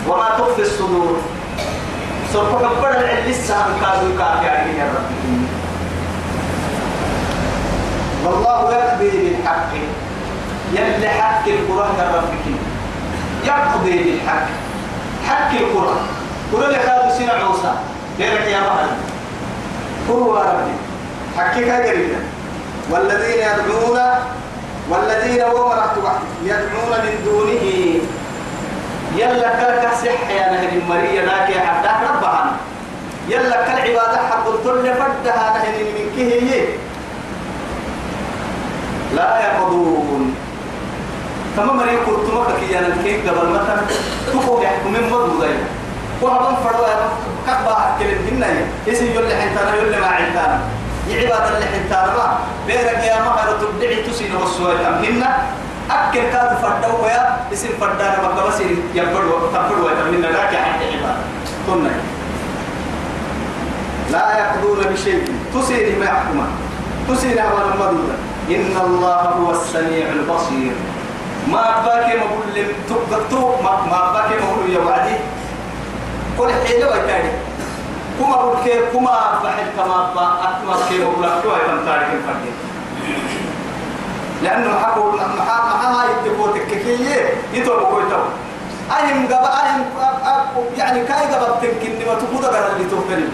وما 0.08 0.28
تخفي 0.38 0.62
الصدور. 0.62 1.20
سوف 2.34 2.50
كبر 2.50 2.90
العلم 2.90 3.30
لسه 3.30 3.54
كادوا 3.80 4.18
كافي 4.18 4.48
عليه 4.48 4.78
يا 4.78 4.84
رب. 4.84 5.10
والله 8.24 8.74
يقضي 8.74 9.10
بالحق. 9.10 9.72
يلي 10.72 11.08
حق 11.08 11.48
القرآن 11.48 11.94
يا 11.98 12.16
ربك 12.16 12.46
يقضي 13.46 13.98
بالحق. 13.98 14.46
حق 15.28 15.50
القرآن 15.50 16.06
لك 16.72 16.78
هذا 16.78 17.14
سنة 17.18 17.32
عوسى 17.32 17.72
غيرك 18.18 18.46
يا 18.46 18.58
قل 20.08 20.36
يا 20.36 20.42
ربي 20.42 20.76
حقك 21.36 21.86
قريبا 21.86 22.20
والذين 22.90 23.38
يدعون 23.38 24.00
والذين 24.90 25.42
ومرت 25.42 25.96
يدعون 26.44 26.92
من 27.04 27.14
دونه 27.24 27.98
يلا 29.16 29.48
كلك 29.60 29.84
صح 30.02 30.30
يا 30.30 30.50
نهر 30.52 30.72
المرية 30.72 31.20
ذاك 31.24 31.48
يا 31.56 31.60
حداك 31.60 32.00
ربها 32.10 32.56
يلا 33.28 33.56
كل 33.66 33.76
عبادة 33.80 34.18
حق 34.30 34.46
الكل 34.48 34.94
فردها 34.94 35.46
نهر 35.54 35.76
من 35.96 36.06
كهي. 36.16 36.64
لا 39.16 39.40
يقضون. 39.46 40.34
كما 41.56 41.72
مريم 41.72 41.98
كنت 42.06 42.26
مكة 42.34 42.62
يا 42.70 42.80
نكيك 42.80 43.28
قبل 43.28 43.48
متى 43.54 43.76
تقوم 44.26 44.62
يحكم 44.62 44.92
من 44.92 45.04
مدو 45.12 45.42
ذي 45.42 45.54
وهذا 46.22 46.56
فروا 46.64 46.88
كبا 47.46 47.76
كلم 47.98 48.18
هنا 48.30 48.46
يسي 48.86 49.14
يولي 49.14 49.34
حنتانا 49.34 49.74
يولي 49.74 50.00
ما 50.00 50.06
عندنا 50.06 50.60
يعباد 51.10 51.54
اللي 51.54 51.66
حنتانا. 51.66 52.12
ما 52.16 52.38
بيرك 52.66 53.04
يا 53.04 53.18
مهر 53.22 53.48
تبدعي 53.60 54.02
تسين 54.02 54.34
والسؤال 54.34 55.04
هنا. 55.04 55.30
أكل 55.90 56.20
كاد 56.32 56.56
فردوا 56.62 57.08
يا 57.08 57.36
اسم 57.52 57.68
فردانا 57.80 58.22
ما 58.22 58.46
بس 58.46 58.60
يبدو 58.94 59.48
تبدو 59.54 59.88
من 60.12 60.20
ذاك 60.22 60.54
عند 60.54 60.82
عباد 60.92 61.16
كنا. 61.66 61.90
لا 64.10 64.38
يقضون 64.38 64.92
بشيء. 64.92 65.24
تسير 65.54 65.98
ما 65.98 66.04
يحكم. 66.04 66.46
تسير 67.08 67.40
على 67.40 67.64
المدودة 67.64 68.16
إن 68.50 68.76
الله 68.86 69.20
هو 69.20 69.50
السميع 69.50 70.06
البصير. 70.12 70.72
ما 71.52 71.84
باكي 71.84 72.16
ما 72.18 72.24
بقول 72.24 72.48
لهم 72.54 72.72
تبقتو 72.88 73.62
ما 73.62 73.70
ما 73.90 74.12
باكي 74.12 74.34
ما 74.40 74.46
بقول 74.52 74.70
يا 74.70 74.80
وعدي 74.80 75.16
كل 76.38 76.48
حيلة 76.66 76.88
وكاري 76.88 77.32
كما 78.18 78.36
بقول 78.36 78.56
كما 78.92 79.40
بحل 79.44 79.68
كما 79.76 79.98
با 80.14 80.26
أتما 80.44 80.76
كي 80.88 80.98
بقول 80.98 81.24
هاي 81.24 81.84
تاريخ 81.86 82.08
الفردين. 82.16 82.56
لأنه 84.44 84.78
حقول 84.82 85.14
محا 85.16 85.58
محا 85.68 85.88
هاي 85.96 86.08
التبوت 86.16 86.56
الككية 86.56 87.16
يتوب 87.52 87.80
كويتو 87.90 88.20
أهم 88.90 89.26
قبا 89.26 89.50
أهم 89.64 89.80
يعني 90.78 91.00
كاي 91.04 91.24
قبا 91.32 91.48
تنكن 91.62 91.92
ما 92.06 92.14
تقول 92.14 92.44
قرر 92.44 92.66
اللي 92.76 92.90
توفرين 92.90 93.30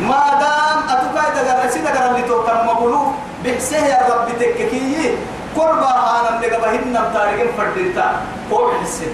ما 0.00 0.22
دام 0.42 0.78
أتوكاي 0.96 1.28
دقر 1.44 1.70
سيدا 1.70 1.90
قرر 1.90 2.10
اللي 2.10 2.22
توفر 2.28 2.64
مقولو 2.64 3.02
بحسه 3.44 3.86
يا 3.86 3.98
رب 4.10 4.28
تككية 4.40 5.10
قربا 5.56 5.92
أنا 6.20 6.30
من 6.38 6.44
قبا 6.54 6.70
هنا 6.70 7.10
تاريخ 7.14 7.50
فردينتا. 7.58 8.06
هو 8.52 8.70
بحسه 8.70 9.06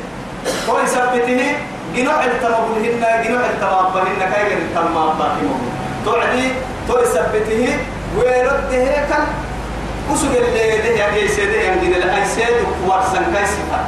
هو 0.68 0.78
يثبته 0.80 1.56
جنوع 1.96 2.24
التمابل 2.24 2.80
هنا 2.94 3.22
جنوع 3.24 3.40
التمابل 3.40 4.00
هنا. 4.00 4.26
كاي 4.32 4.42
قرر 4.48 4.58
التمابل 4.62 5.30
توعدي 6.04 6.48
تو 6.88 6.98
يثبته 6.98 7.78
ويرده 8.18 8.84
كان 9.10 9.24
وسوق 10.12 10.30
اللي 10.30 10.78
ده 10.78 10.90
يعني 10.90 11.28
سيد 11.28 11.50
يعني 11.50 11.88
ده 11.88 12.16
أي 12.16 12.24
سيد 12.24 12.56
ورسن 12.86 13.24
كيسفة 13.34 13.80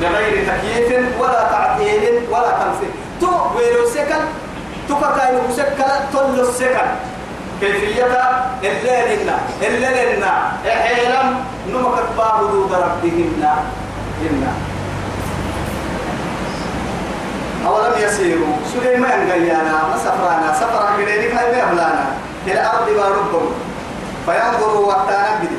بغير 0.00 0.46
تكييف 0.46 1.20
ولا 1.20 1.42
تعديل 1.52 2.20
ولا 2.30 2.50
تنفيذ 2.50 2.90
تو 3.20 3.56
ويلو 3.56 3.86
سكن 3.94 4.22
تو 4.88 4.94
كاينو 5.00 5.40
سكن 5.56 5.90
تلو 6.12 6.52
سكن 6.52 6.88
كيفية 7.60 8.04
الليل 8.62 9.22
لنا 9.22 9.38
الليل 9.62 10.16
لنا 10.18 10.52
إحيلم 10.68 11.44
نمك 11.68 11.98
بابدو 12.18 12.64
ربهن 12.64 13.44
إنا 14.30 14.52
أولم 17.66 17.92
يسيروا 17.98 18.56
سليمان 18.74 19.30
قيانا 19.30 19.82
مسافرانا 19.94 20.52
سفرا 20.60 20.90
كدينك 20.98 21.34
هاي 21.34 21.46
بيبلانا 21.46 22.04
إلى 22.46 22.60
أرض 22.66 22.86
باربهم 22.96 23.52
فينظروا 24.26 24.86
وقتانا 24.86 25.38
بدي 25.38 25.56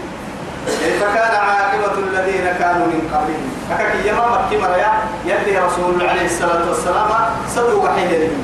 كيف 0.84 1.04
كان 1.04 1.36
عاقبة 1.36 1.98
الذين 1.98 2.46
كانوا 2.60 2.86
من 2.88 3.02
قبلهم؟ 3.14 3.52
فكك 3.70 4.06
يما 4.06 4.26
مكي 4.28 4.58
مريا 4.58 4.92
يلي 5.26 5.60
رسول 5.60 6.10
عليه 6.10 6.26
الصلاة 6.26 6.70
والسلام 6.70 7.10
صدوا 7.56 7.84
وحيد 7.84 8.12
لهم 8.12 8.44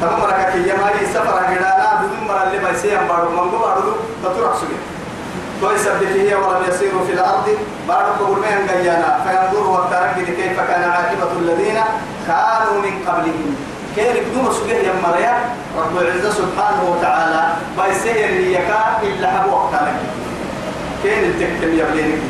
تمام 0.00 0.20
مركك 0.20 0.54
يا 0.54 0.74
مالي 0.74 1.06
سفر 1.14 1.38
هنا 1.38 1.70
بدون 2.00 2.28
مرة 2.28 2.42
اللي 2.42 2.58
ما 2.58 2.70
يسيهم 2.70 3.08
بارو 3.08 3.30
من 3.30 3.38
قبل 3.38 3.58
بارو 3.58 3.92
تطرق 4.24 4.56
سجى 4.56 4.78
كويس 5.60 5.86
هي 5.88 6.34
ولم 6.34 6.62
يسيروا 6.68 7.04
في 7.06 7.12
الأرض 7.12 7.48
قبول 8.20 8.38
مهن 8.38 8.82
جيانا 8.82 9.20
فينظروا 9.24 9.78
وقترك 9.78 10.14
كيف 10.26 10.60
كان 10.60 10.90
عاقبة 10.90 11.32
الذين 11.38 11.78
كانوا 12.26 12.82
من 12.82 13.04
قبلهم. 13.06 13.56
كيف 14.00 14.16
يقدموا 14.16 14.52
سجى 14.52 14.72
يا 14.72 14.92
مريا 15.04 15.34
رب 15.76 15.96
العزة 15.96 16.30
سبحانه 16.30 16.82
وتعالى 16.90 17.42
بيسير 17.76 18.30
ليكا 18.30 18.80
إلا 19.02 19.28
حبوا 19.30 19.52
وقترك 19.52 19.96
كيف 21.02 21.18
التكتم 21.18 21.78
يا 21.78 21.84
بلينك. 21.84 22.22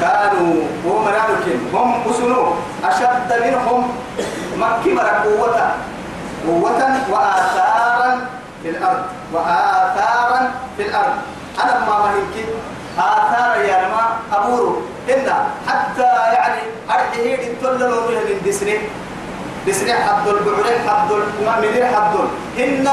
كانوا 0.00 0.54
هم 0.84 1.04
رانوكين 1.08 1.60
هم 1.74 2.10
أسنو 2.10 2.54
أشد 2.84 3.30
منهم. 3.44 3.92
مكي 4.56 4.90
قوة 5.24 5.60
قوة 6.46 6.80
وآثارا 7.10 8.26
في 8.62 8.68
الأرض 8.68 9.04
وآثارا 9.32 10.50
في 10.76 10.82
الأرض. 10.82 11.16
أنا 11.62 11.74
ما 11.86 11.98
مهلك 11.98 12.36
آثار 12.98 13.64
يا 13.64 13.88
ما 13.88 14.04
أبورو. 14.36 14.82
إن 15.10 15.32
حتى 15.68 16.12
يعني 16.32 16.62
أرحيه 16.90 17.52
التلل 17.52 17.90
من 17.90 18.40
دسني 18.46 18.78
دسني 19.66 19.94
حد 19.94 20.28
البعرين 20.28 20.88
حد 20.88 21.10
المؤمنين 21.12 21.86
حد 21.86 22.14
إن 22.58 22.88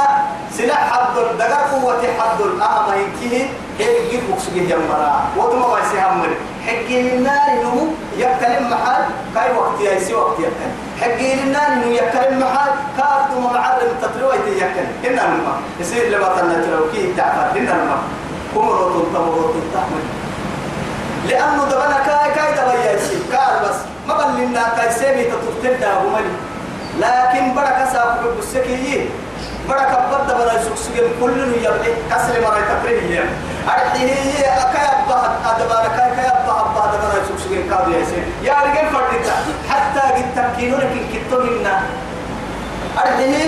سلاح 0.57 0.91
حد 0.91 1.15
دقر 1.39 1.61
قوة 1.71 2.01
حد 2.19 2.41
أهم 2.61 2.91
هيكيه 2.91 3.45
هيك 3.79 4.11
جيب 4.11 4.23
مقصود 4.29 4.57
يا 4.57 4.77
مرا 4.77 5.21
وتما 5.37 5.67
ما 5.67 5.79
يسهم 5.79 6.21
حكي 6.67 7.01
لنا 7.01 7.53
إنه 7.53 7.93
يكلم 8.17 8.69
محل. 8.69 9.03
كاي 9.35 9.51
وقت 9.57 9.81
يسي 9.81 10.13
وقت 10.13 10.39
يكلم 10.39 10.73
حكي 11.01 11.35
لنا 11.35 11.67
إنه 11.67 11.85
يكلم 11.85 12.39
محل. 12.39 12.71
كارد 12.97 13.31
معلم 13.53 13.91
تطلوي 14.01 14.35
يكلم 14.35 14.91
إن 15.05 15.19
الماء. 15.19 15.59
يصير 15.79 16.09
لما 16.09 16.27
تنتلو 16.35 16.91
كي 16.91 17.13
تعفر 17.17 17.57
إن 17.57 17.67
الماء. 17.67 18.01
كمرو 18.55 18.89
تنتمرو 18.89 19.53
تنتحمل 19.53 20.05
لأنه 21.29 21.65
دبنا 21.65 21.99
كاي 22.05 22.31
كاي 22.35 22.51
دبا 22.53 22.93
يسي 22.93 23.19
كار 23.31 23.53
بس. 23.63 23.75
ما 24.07 24.13
بلنا 24.17 24.63
كاي 24.77 24.91
سيمي 24.91 25.23
تطلتل 25.23 25.79
دا 25.79 25.99
ملي 26.13 26.48
لكن 26.99 27.55
بركة 27.55 27.93
سابق 27.93 28.35
بالسكيين 28.35 29.09
بركة 29.69 29.97
بدا 30.11 30.33
بنا 30.33 30.63
سكسجن 30.63 31.07
كل 31.21 31.39
يبلي 31.53 31.93
كسر 32.11 32.41
مرة 32.41 32.61
تفريه 32.71 33.23
أرحيه 33.67 34.45
أكاي 34.63 34.87
أبها 34.99 35.37
أدبار 35.45 35.85
كاي 35.97 36.09
كاي 36.15 36.27
أبها 36.27 36.61
أبها 36.61 36.85
دبنا 36.93 37.23
سكسجن 37.29 37.69
كادو 37.69 37.91
يسير 37.91 38.23
يا 38.43 38.53
رجال 38.53 38.87
فردتا 38.93 39.35
حتى 39.69 39.99
قد 40.15 40.25
تكينون 40.35 40.79
كن 40.79 41.03
كتوهنا 41.13 41.81
أرحيه 42.97 43.45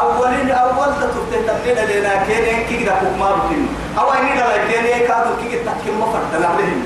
أولين 0.00 0.50
أول 0.50 0.86
تطلت 1.00 1.32
تمنين 1.46 1.78
لنا 1.90 2.24
كين 2.26 2.66
كي 2.68 2.84
كده 2.84 2.92
كوما 3.00 3.30
بكين. 3.30 3.68
أو 3.98 4.12
إني 4.12 4.32
دلا 4.34 4.56
كين 4.66 5.06
كادو 5.08 5.30
كي 5.42 5.48
تكيم 5.58 6.00
ما 6.00 6.06
فرد 6.12 6.42
نعلهم 6.42 6.84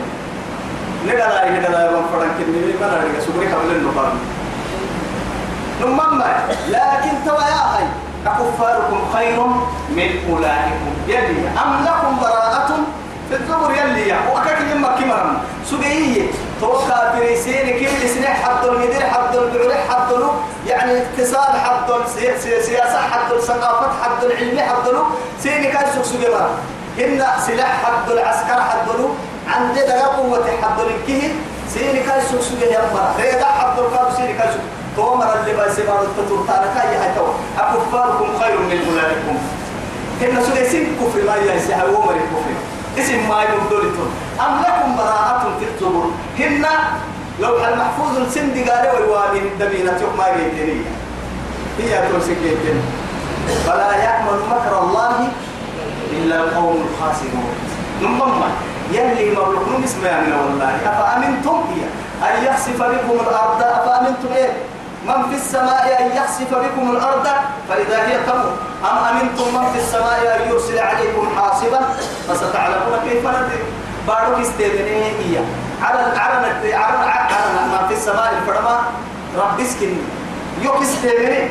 ندلا 1.07 1.51
ندلا 1.51 1.91
يوم 1.91 2.07
فرد 2.13 2.29
كين 2.39 2.49
نبي 2.49 2.75
ما 2.81 2.87
نرجع 2.87 3.21
سبوري 3.27 3.47
قبل 3.47 3.71
النبار 3.77 4.13
نمما 5.81 6.49
لكن 6.69 7.13
توا 7.27 7.43
يا 7.43 7.61
أخي 7.67 7.85
أكفاركم 8.27 9.01
خير 9.15 9.43
من 9.91 10.11
أولئكم. 10.31 10.93
يلي 11.09 11.49
أم 11.65 11.85
لكم 11.85 12.21
براءة 12.21 12.71
في 13.31 13.37
الزبر؟ 13.37 13.71
يلي 13.75 14.15
وأكاك 14.33 14.59
يما 14.73 14.89
كمرم 14.89 15.39
سبعية. 15.65 16.31
توقع 16.61 17.15
بريسين 17.15 17.79
كل 17.79 18.09
سنة 18.09 18.27
حد 18.27 18.65
المدير 18.65 19.01
حد 19.01 19.37
البعول 19.37 19.75
حد 19.91 20.13
يعني 20.67 21.03
اقتصاد 21.03 21.59
حد 21.59 21.89
سياسة 22.61 22.99
حد 23.11 23.33
الثقافة 23.33 23.89
حد 24.03 24.25
العلم 24.25 24.59
حد 24.61 24.87
سين 25.43 25.73
كان 25.73 25.87
سوق 25.95 26.05
سجرا 26.05 26.51
سلاح 27.47 27.85
حد 27.85 28.11
العسكر 28.11 28.61
حد 28.63 28.89
عند 29.49 29.79
دقا 29.79 30.07
قوة 30.07 30.47
حد 30.63 30.81
الكه 30.81 31.35
سين 31.75 32.03
كان 32.07 32.21
سوق 32.31 32.41
سجرا 32.41 33.15
ريدا 33.21 33.47
حد 33.47 33.79
القاب 33.79 34.13
سين 34.17 34.39
كان 34.39 34.49
سوق. 34.53 34.78
تومر 34.99 35.31
اللي 35.41 35.53
بس 35.53 35.79
ما 35.79 35.97
تطور 36.17 36.41
تارك 36.49 36.77
يا 36.93 36.99
هتو 37.07 37.27
أكفاركم 37.59 38.29
خير 38.41 38.59
من 38.59 38.79
أولئكم 38.89 39.37
إن 40.23 40.35
سلسين 40.45 40.87
كفر 41.01 41.23
ما 41.27 41.37
يسعى 41.37 41.87
ومر 41.95 42.17
الكفر. 42.23 42.55
اسم 42.99 43.29
ما 43.29 43.43
يبدلتون 43.43 44.11
أم 44.41 44.55
لكم 44.63 44.97
براءة 44.97 45.43
الزبر 45.63 46.05
هن 46.39 46.67
لو 47.41 47.65
المحفوظ 47.65 48.35
سند 48.35 48.57
قال 48.69 48.85
والوامن 48.95 49.43
الدبينة 49.53 50.01
ما 50.19 50.27
جيتني 50.37 50.83
هي 51.79 51.93
تمسك 52.09 52.43
فلا 53.67 53.91
يأمن 54.05 54.39
مكر 54.51 54.79
الله 54.83 55.29
إلا 56.13 56.37
القوم 56.41 56.77
الخاسرون. 56.87 57.51
نمم 58.03 58.43
يلي 58.93 59.31
مبلغ 59.31 59.85
اسمه 59.85 60.21
من 60.21 60.33
والله. 60.33 60.77
أفأمنتم؟ 60.87 61.59
هي. 61.71 61.83
أن 62.29 62.45
يخسف 62.45 62.83
بكم 62.83 63.17
الأرض. 63.27 63.63
أفأمنتم 63.63 64.31
إيه؟ 64.37 64.53
من 65.07 65.31
في 65.31 65.37
السماء 65.37 65.97
أن 66.01 66.17
يخسف 66.17 66.55
بكم 66.55 66.91
الأرض؟ 66.91 67.27
فإذا 67.69 68.07
هي 68.07 68.19
تمر. 68.27 68.53
أم 68.91 68.99
أمنتم 69.11 69.55
من 69.55 69.73
في 69.73 69.79
السماء 69.79 70.19
أن 70.37 70.51
يرسل 70.51 70.79
عليكم 70.79 71.29
حاصبا؟ 71.37 71.81
فستعلمون 72.29 72.99
كيف 73.05 73.27
ندري. 73.27 73.63
بارك 74.07 74.41
استيدنيه 74.41 75.41
على 75.83 75.99
على 75.99 76.47
على 76.75 76.97
على 76.97 77.69
من 77.73 77.89
في 77.89 77.95
السماء 77.95 78.33
الفرما 78.43 78.81
رب 79.39 79.61
اسكن. 79.61 79.97
يوك 80.63 80.83
استيدني 80.83 81.51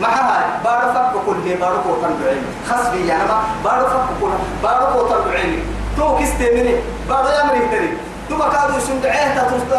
معها 0.00 0.60
بارو 0.64 0.92
فك 0.92 1.12
كل 1.26 1.54
بارو 1.60 1.76
كوتن 1.82 2.14
بعين 2.24 2.44
خصبي 2.68 3.06
يعني 3.06 3.24
ما 3.24 3.38
بارو 3.64 3.86
فك 3.86 4.08
كل 4.20 4.30
بارو 4.62 4.86
كوتن 4.92 5.30
بعين 5.30 5.64
تو 5.96 6.18
كستيدني 6.18 6.74
بارو 7.08 7.28
يمري 7.28 7.68
تري. 7.68 7.98
تو 8.28 8.38
كادو 8.38 8.78
سندعيه 8.78 9.34
تتوستو 9.34 9.74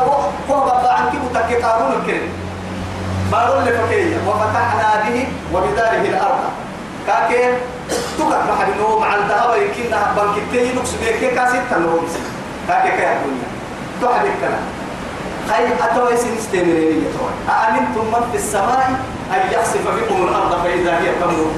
هو 0.49 0.65
بقى 0.65 0.97
عنك 0.97 1.13
متكي 1.25 1.55
قارون 1.55 1.91
الكريم 2.01 2.46
بارون 3.31 3.63
لفكية 3.63 4.17
وفتحنا 4.27 5.03
به 5.03 5.27
وبداره 5.53 6.01
الأرض. 6.01 6.43
كاكي 7.07 7.53
تكت 8.19 8.43
محل 8.49 8.69
نو 8.79 8.99
مع 8.99 9.15
الذهب 9.15 9.61
يمكن 9.61 9.95
بنك 10.15 10.37
التي 10.37 10.75
نقص 10.75 10.91
بيك 11.01 11.33
كاسيت 11.35 11.61
تنو 11.71 11.99
بس 11.99 12.15
كاكي 12.67 12.97
كي 12.97 13.07
أقولنا 13.07 13.47
تحد 14.01 14.25
الكلام. 14.25 14.65
خي 15.49 15.63
أتوي 15.85 16.17
سنستمرين 16.17 16.97
يتوي 17.05 17.33
أأمنتم 17.49 18.05
من 18.13 18.23
في 18.31 18.37
السماء 18.37 18.99
أن 19.31 19.41
يخسف 19.51 19.87
بكم 19.87 20.23
الأرض 20.23 20.63
فإذا 20.63 20.99
هي 20.99 21.09
تمر؟ 21.21 21.51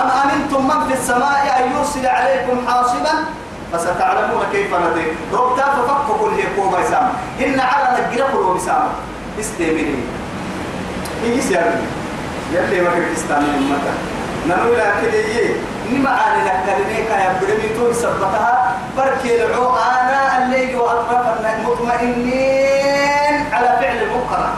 أم 0.00 0.10
أمنتم 0.22 0.66
من 0.68 0.88
في 0.88 0.94
السماء 0.94 1.42
أن 1.58 1.78
يرسل 1.78 2.06
عليكم 2.06 2.68
حاصبا؟ 2.68 3.14
فستعلمون 3.72 4.42
كيف 4.52 4.74
نذير 4.74 5.14
ربتا 5.32 5.64
ففك 5.64 6.20
كل 6.20 6.30
هي 6.30 6.44
كوبا 6.56 6.90
سام 6.90 7.12
إن 7.44 7.60
على 7.60 7.98
نجرب 7.98 8.34
وبسام 8.34 8.88
استمرين 9.40 10.02
يجي 11.24 11.42
سيارة 11.42 11.80
يلي 12.52 12.80
ما 12.80 12.90
في 12.90 13.34
من 13.34 13.72
مكة 13.72 13.94
نقول 14.48 14.78
لك 14.78 14.94
كده 15.02 15.54
نما 15.92 16.10
عن 16.10 16.44
نكرني 16.44 17.02
كان 17.08 17.36
يبدأ 17.42 17.74
تو 17.76 17.92
سبتها 17.92 18.76
بركي 18.96 19.44
العو 19.44 19.76
أنا 19.76 20.44
الليل 20.44 20.76
وأطراف 20.76 21.26
مطمئنين 21.66 23.44
على 23.52 23.78
فعل 23.80 23.96
المنكر 24.02 24.50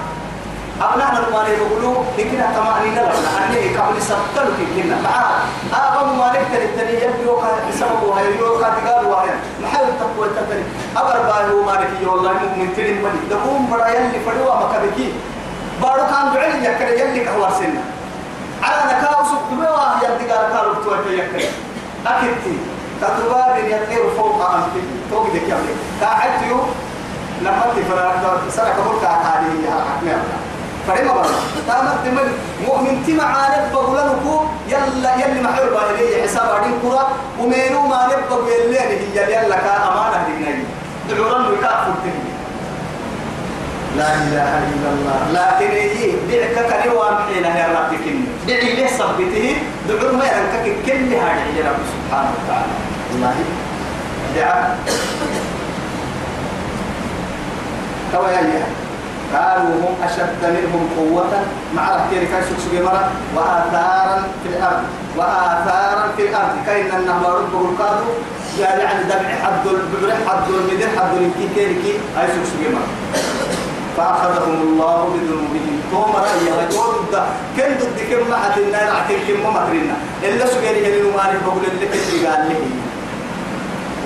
أبناء 0.81 1.31
ما 1.33 1.48
يقولوا 1.48 2.05
لكن 2.18 2.38
طمأنينة 2.57 3.03
لنا 3.03 3.31
أني 3.48 3.77
قبل 3.77 4.03
سبتل 4.03 4.48
كنا 4.77 4.96
معاه 5.05 5.35
أبا 5.75 6.12
ما 6.12 6.27
نكتر 6.29 6.62
التاني 6.62 6.92
يبدو 6.92 7.37
بسببه 7.68 8.18
هاي 8.18 8.37
يوكا 8.38 8.68
تقال 8.68 9.07
وهاي 9.07 9.29
محل 9.62 9.87
تقوى 10.01 10.27
التاني 10.27 10.62
أبر 10.96 11.18
باهو 11.22 11.62
مالكي 11.62 12.07
والله 12.07 12.33
مؤمن 12.33 12.75
تلين 12.77 13.03
ملي 13.03 13.20
دقوم 13.31 13.70
برا 13.70 13.88
يلي 13.88 14.18
فدوا 14.27 14.55
مكابكي 14.55 15.12
بارو 15.83 16.03
كان 16.07 16.33
دعي 16.35 16.64
يكر 16.64 16.88
يلي 16.88 17.25
كهوار 17.25 17.53
سنة. 17.59 17.83
على 18.62 18.92
نكاو 18.92 19.25
سكتوا 19.25 19.83
يلي 20.03 20.33
قال 20.33 20.53
كارو 20.53 20.75
بتوى 20.75 21.14
يكر 21.18 21.42
أكدتي 22.07 22.57
تطوار 23.01 23.59
يطير 23.59 24.11
فوق 24.16 24.51
أنت 24.51 24.75
توقي 25.11 25.31
ذيك 25.31 25.42
يلي 25.42 25.75
كاعدتيو 26.01 26.57
لما 27.40 27.66
تفرق 27.77 28.42
سرك 28.51 28.75
بولك 28.87 29.05
هذه 29.05 29.53
يا 29.66 29.75
حكمي 29.88 30.12
فريما 30.88 31.12
بنا 31.12 31.25
تامر 31.66 31.95
تمل 32.05 32.33
مؤمن 32.66 33.05
تما 33.07 33.23
عارف 33.23 33.73
بقول 33.73 33.97
لكو 33.97 34.45
يلا 34.68 35.14
يلي 35.14 35.42
محل 35.42 35.71
باهلي 35.71 36.23
حساب 36.23 36.49
عدين 36.57 36.79
كرة 36.83 37.09
ومينو 37.40 37.87
ما 37.87 38.07
نبقى 38.07 38.55
يلي 38.55 38.81
هي 38.81 39.33
يلا 39.33 39.57
كأمانة 39.57 40.27
ديني 40.27 40.64
دعورا 41.11 41.42
تهي 42.05 42.32
لا 43.98 44.09
إله 44.14 44.52
إلا 44.72 44.88
الله. 44.94 45.18
لكن 45.37 45.70
يجي 45.76 46.09
دعك 46.31 46.57
كنيوان 46.70 47.14
حين 47.28 47.44
يا 47.44 47.66
رب 47.76 47.92
كن 48.05 48.18
دعي 48.48 48.76
له 48.76 48.88
صبته. 48.98 49.57
دعور 49.88 50.12
ما 50.12 50.24
ينكك 50.24 50.66
كل 50.87 51.12
هذا 51.12 51.44
يا 51.57 51.64
رب 51.68 51.83
سبحانه 51.92 52.31
وتعالى. 52.37 52.74
الله 53.12 53.35
دعاء 54.37 54.76
توا 58.12 58.28
يا 58.28 58.62
كانوا 59.33 59.74
هم 59.85 59.94
أشد 60.05 60.42
منهم 60.44 60.83
قوة. 60.96 61.33
مع 61.76 61.85
ركير 61.96 62.24
كان 62.24 62.42
سكسوكي 62.48 62.81
مرة. 62.85 63.11
وآثارا 63.37 64.16
في 64.42 64.48
الأرض. 64.57 64.85
وآثارا 65.16 66.05
في 66.16 66.22
الأرض. 66.28 66.55
كاين 66.66 66.90
أنهم 66.90 67.24
ربه 67.24 67.61
القادو 67.61 68.11
يعني 68.61 69.05
دمع 69.05 69.31
حد 69.44 69.66
الببرح 69.66 70.16
حد 70.28 70.48
المدر 70.48 70.88
حد 70.96 71.12
الكي 71.16 71.48
كي. 71.55 71.94
أي 72.20 72.26
سكسوكي 72.28 72.68
مرة. 72.74 72.88
فأخذهم 73.96 74.61
الله 74.62 74.98
بذنوبهم. 75.14 75.76
توم 75.90 76.12
رأي 76.16 76.44
يقول 76.46 76.94
ده 77.12 77.22
كن 77.57 77.70
ضد 77.81 77.98
كم 78.11 78.31
ما 78.31 78.37
حد 78.37 78.59
النار 78.59 78.90
عتير 78.96 79.18
كم 79.28 79.42
ما 79.42 79.50
مكرنا. 79.50 79.96
إلا 80.22 80.46
سجل 80.46 80.76
هلو 80.85 81.11
مالك 81.16 81.40
بقول 81.46 81.64
اللي 81.72 81.87
كتير 81.87 82.26
قال 82.26 82.48
لي. 82.48 82.57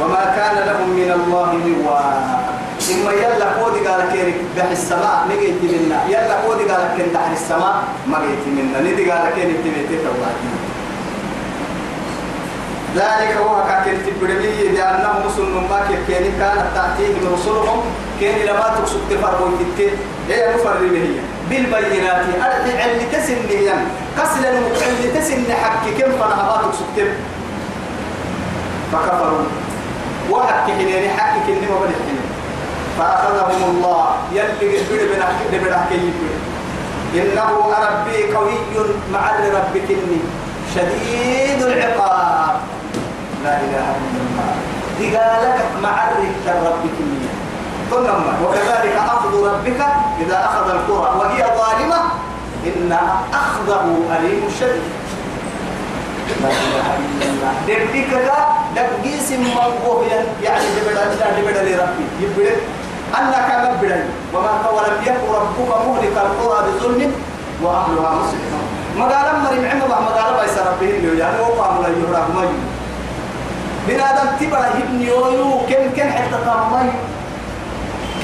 وما 0.01 0.25
كان 0.37 0.57
لهم 0.67 0.89
من 0.91 1.11
الله 1.19 1.53
من 1.53 1.85
واق 1.87 2.57
إما 2.93 3.13
يلا 3.13 3.47
قودي 3.59 3.81
قال 3.89 4.01
كيرك 4.13 4.39
بح 4.57 4.71
السماء 4.71 5.27
نجيت 5.31 5.61
منا 5.63 5.99
يلا 6.09 6.35
قودي 6.45 6.65
قال 6.71 6.83
كن 6.97 7.13
تحت 7.15 7.33
السماء 7.33 7.75
ما 8.07 8.19
جيت 8.25 8.45
منا 8.57 8.81
ندي 8.81 9.11
قال 9.11 9.25
كن 9.35 9.51
تميت 9.65 9.91
ذلك 12.97 13.37
هو 13.37 13.63
كاكل 13.69 13.97
تبرمي 14.07 14.69
لأنهم 14.77 15.17
مسلم 15.27 15.55
ما 15.71 15.81
كان 16.09 16.25
كانت 16.41 16.67
تأتيهم 16.75 17.35
رسلهم 17.35 17.81
كان 18.21 18.47
لما 18.47 18.75
تقصد 18.79 19.01
تفرقوا 19.11 19.51
تتكي 19.61 19.91
هي 20.29 20.55
مفرر 20.55 20.85
هي؟ 20.95 21.09
بالبينات. 21.51 22.25
علي 22.43 23.05
تسن 23.13 23.49
لهم 23.49 23.89
قسل 24.19 24.47
علي 24.47 25.07
تسن 25.15 25.53
حق 25.53 25.85
كم 25.99 26.11
فنها 26.13 26.63
تقصد 26.63 26.99
فكفروا. 28.93 29.47
وحق 30.31 30.67
حنين 30.71 31.11
حق 31.19 31.35
كنما 31.47 31.77
بدحين 31.83 32.21
فأخذهم 32.99 33.63
الله. 33.71 34.17
يلي 34.33 34.79
قبل 34.79 35.01
من 35.13 35.21
أحكي 35.23 35.59
من 35.59 35.73
أحكي 35.73 35.97
إنه 37.15 37.51
ربي 37.87 38.35
قوي 38.35 38.59
مع 39.13 39.31
ربك 39.31 39.89
إني 39.91 40.21
شديد 40.75 41.63
العقاب. 41.63 42.57
لا 43.45 43.55
إله 43.61 43.87
إلا 44.05 44.21
الله. 44.27 44.53
دقالك 45.01 45.59
مع 45.83 45.95
ربك 46.67 46.97
إني. 47.01 47.26
ثم 47.91 48.45
وكذلك 48.45 48.97
أخذ 48.97 49.47
ربك 49.47 49.81
إذا 50.21 50.45
أخذ 50.45 50.71
القرى 50.71 51.11
وهي 51.19 51.45
ظالمة 51.59 52.01
إن 52.67 52.99
أخذه 53.33 53.99
أليم 54.19 54.43
شديد. 54.61 54.83
لا 56.43 56.49
إله 56.49 56.87
يعني 63.83 64.05
وما 64.35 64.71
ولم 64.71 64.97
يكن 65.03 65.33
ربك 65.35 65.71
مهلك 65.87 66.17
القرى 66.17 66.71
بظلم 66.71 67.13
وأهلها 67.63 68.11
مصلحون 68.15 68.67
ما 68.99 69.05
قال 69.05 69.41
مريم 69.45 69.65
عمر 69.71 69.89
ما 69.89 70.09
قال 70.09 70.35
بيس 70.41 70.59
ربه 70.59 71.19
يعني 71.19 71.41
هو 71.41 71.63
قام 71.63 71.83
لا 71.83 71.89
يهرب 71.89 72.35
ما 72.35 72.43
من 73.89 74.01
آدم 74.01 74.29
تبع 74.41 74.59
ابن 74.59 75.01
يويو 75.01 75.59
كم 75.69 75.91
كم 75.97 76.11
حتى 76.11 76.39
تامي 76.45 76.91
كم 76.91 77.16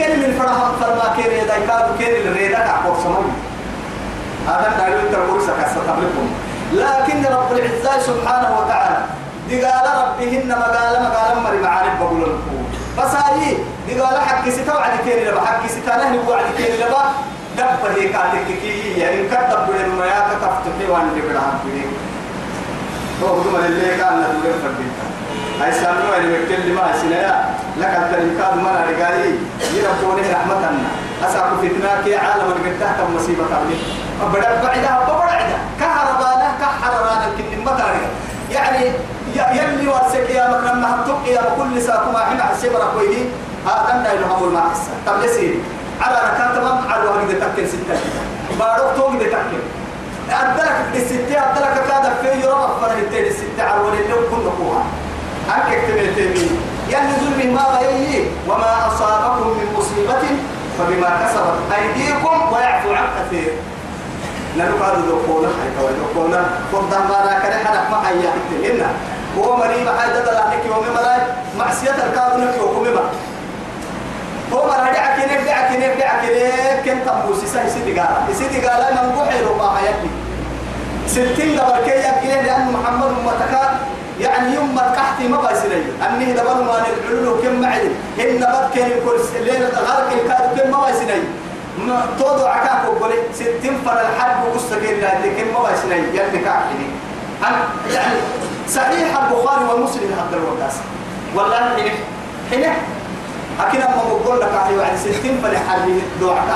من 0.01 0.35
فرح 0.39 0.57
فرما 0.81 1.17
كيري 1.17 1.41
دا 1.41 1.55
كادو 1.69 1.93
كيري 1.99 2.29
الريدا 2.29 2.59
كعبور 2.59 2.97
سمي 3.05 3.33
هذا 4.49 4.67
انت 5.07 5.15
القرصة 5.15 5.53
كستبلكم 5.63 6.27
لكن 6.73 7.25
رب 7.35 7.53
العزة 7.53 7.99
سبحانه 8.03 8.59
وتعالى 8.59 9.05
دي 9.49 9.65
قال 9.65 9.87
ربهن 10.03 10.49
ما 10.49 10.65
قال 10.65 11.03
ما 11.03 11.09
قال 11.09 11.43
مريم 11.43 11.67
عارف 11.67 11.99
بقول 12.01 12.23
لكم. 12.23 12.65
بس 12.99 13.15
هاي 13.15 13.57
دي 13.89 14.01
قال 14.01 14.21
حق 14.21 14.49
ستا 14.49 14.75
وعد 14.75 14.91
كيري 15.05 15.25
لبا 15.25 15.41
حق 15.41 15.67
ستا 15.67 15.97
نهي 15.97 16.19
وعد 16.29 16.45
كيري 16.57 16.77
لبا 16.77 17.03
دب 17.59 17.97
هي 17.97 18.09
كاتك 18.09 18.47
كي 18.63 19.01
يعني 19.01 19.29
كتب 19.29 19.59
بين 19.73 19.89
ما 19.99 20.07
يا 20.07 20.21
كتفت 20.31 20.65
في 20.79 20.91
وان 20.93 21.09
بلا 21.15 21.41
بيه 21.65 21.87
هو 23.23 23.41
بدو 23.41 23.51
من 23.51 23.65
اللي 23.65 23.97
كان 23.97 24.19
ندور 24.19 24.53
فرديتا 24.63 25.07
هاي 25.63 25.73
سامي 25.73 26.03
وين 26.11 26.27
بكل 26.43 26.73
ما 26.73 26.93
سنيا 27.01 27.45
لك 27.79 27.87
أنت 27.87 28.13
الكاد 28.19 28.57
ما 28.57 28.85
رجالي 28.89 29.35
يربونه 29.75 30.23
رحمتنا. 30.33 30.83
اساكو 31.29 31.57
فتنة 31.57 32.03
كي 32.05 32.17
عالم 32.17 32.53
اللي 32.57 32.79
تحت 32.81 32.97
مصيبة 33.17 33.45
قبلي 33.45 33.77
بدأ 34.33 34.63
بعدها 34.63 35.05
ببعدها 35.09 35.59
كهربانا 35.81 36.49
كحررانا 36.61 37.27
كن 37.39 37.65
ما 37.65 37.73
يعني 38.51 38.93
يلي 39.37 39.89
ورسك 39.89 40.31
يا 40.31 40.49
مكرم 40.51 40.81
ما 40.81 41.05
يا 41.27 41.43
كل 41.59 41.83
ساكو 41.83 42.11
ما 42.11 42.19
حنا 42.25 42.45
حسيب 42.45 42.73
ركويه 42.77 43.25
هذا 43.67 44.03
لا 44.05 44.13
يلهم 44.13 44.49
المعسى 44.49 44.91
طب 45.07 45.21
لسيري 45.23 45.63
على 46.01 46.17
ركعت 46.17 46.57
تمام 46.57 46.79
على 46.89 47.05
وقت 47.05 47.31
تكل 47.31 47.69
ستة. 47.69 47.97
بارك 48.59 48.97
توقي 48.97 49.19
تكل 49.19 49.61
أدلك 50.31 50.77
الستة 50.95 51.35
أدلك 51.39 51.75
كذا 51.89 52.15
في 52.23 52.47
يوم 52.47 52.61
أفر 52.61 52.93
التاني 52.99 53.29
الستة. 53.29 53.63
على 53.63 53.81
ولي 53.81 54.09
لو 54.09 54.17
كنا 54.31 54.51
قوها 54.59 54.85
أنك 55.49 55.75
اكتب 55.75 55.97
يعني 56.91 57.11
ظلم 57.13 57.55
ما 57.55 57.63
غيري 57.79 58.31
وما 58.49 58.87
أصابكم 58.89 59.49
من 59.49 59.75
مصيبة 59.79 60.23
فبما 60.79 61.11
كسبت 61.25 61.79
أيديكم 61.79 62.53
ويعفو 62.53 62.93
عن 62.95 63.07
كثير. 63.19 63.53
نلو 64.59 64.85
قالوا 64.85 65.03
دكونا 65.07 65.49
حيث 65.49 65.85
ودكونا 65.85 66.45
قد 66.73 66.95
ما 67.09 67.39
كان 67.43 67.67
حدث 67.67 67.91
ما 67.91 68.01
حيا 68.05 68.33
إنا 68.71 68.87
هو 69.39 69.57
مريم 69.57 69.89
حاجة 69.99 70.19
دلانك 70.19 70.63
يوم 70.67 70.85
ملاي 70.95 71.21
معصية 71.59 71.91
الكاظنك 71.91 72.55
يوم 72.61 72.83
ملاي 72.83 73.05
هو 74.53 74.67
مرة 74.67 74.93
دعك 74.93 75.19
نك 75.19 75.41
دعك 75.47 75.71
نك 75.73 75.97
دعك 76.01 76.25
نك 76.25 76.85
كن 76.85 76.99
تبوسي؟ 77.07 77.47
سهي 77.47 77.71
سيدي 77.71 78.01
قال 78.01 78.37
سيدي 78.39 78.67
قال 78.67 78.81
أنا 78.81 79.03
نقول 79.03 79.27
ربما 79.51 79.77
حياتي. 79.77 80.11
ستين 81.07 81.57
دبر 81.57 81.81
كي 81.85 81.91
يبقى 81.99 82.43
لأن 82.43 82.73
محمد 82.73 83.11
متكا 83.27 83.79
يعني 84.21 84.55
يوم 84.55 84.75
ما 84.75 84.93
تحتي 84.97 85.29
ما 85.29 85.41
بيصير 85.41 85.85
أني 86.09 86.33
دبر 86.33 86.55
ما 86.55 86.85
نلعلو 87.11 87.43
كم 87.43 87.61
معي. 87.61 87.87
إن 88.21 88.47
كان 88.75 88.91
يقول 88.91 89.21
ليلة 89.41 89.69
غرق 89.69 90.13
الكاد 90.13 90.61
كم 90.61 90.71
ما 90.71 90.87
ما 91.79 92.07
تودع 92.19 92.49
عكاك 92.49 92.89
وقولي 92.89 93.15
ستين 93.35 93.79
فر 93.85 94.01
الحرب 94.01 94.47
وقصة 94.47 94.77
لا 94.79 95.27
لكن 95.27 95.53
ما 95.53 95.71
بيصير 95.71 95.93
يلي 95.93 96.39
كاحني 96.45 96.87
يعني. 97.93 98.15
صحيح 98.69 99.17
البخاري 99.23 99.65
ومسلم 99.65 100.13
هذا 100.13 100.37
الوقاس 100.37 100.75
والله 101.35 101.57
حين 101.57 101.93
حين 102.51 102.73
أكيد 103.61 103.81
أما 103.81 104.03
بقول 104.25 104.41
لك 104.41 104.49
أحيو 104.49 104.81
يعني 104.81 104.99
ستين 104.99 105.41
فلحرب 105.43 106.01
دوعك 106.21 106.49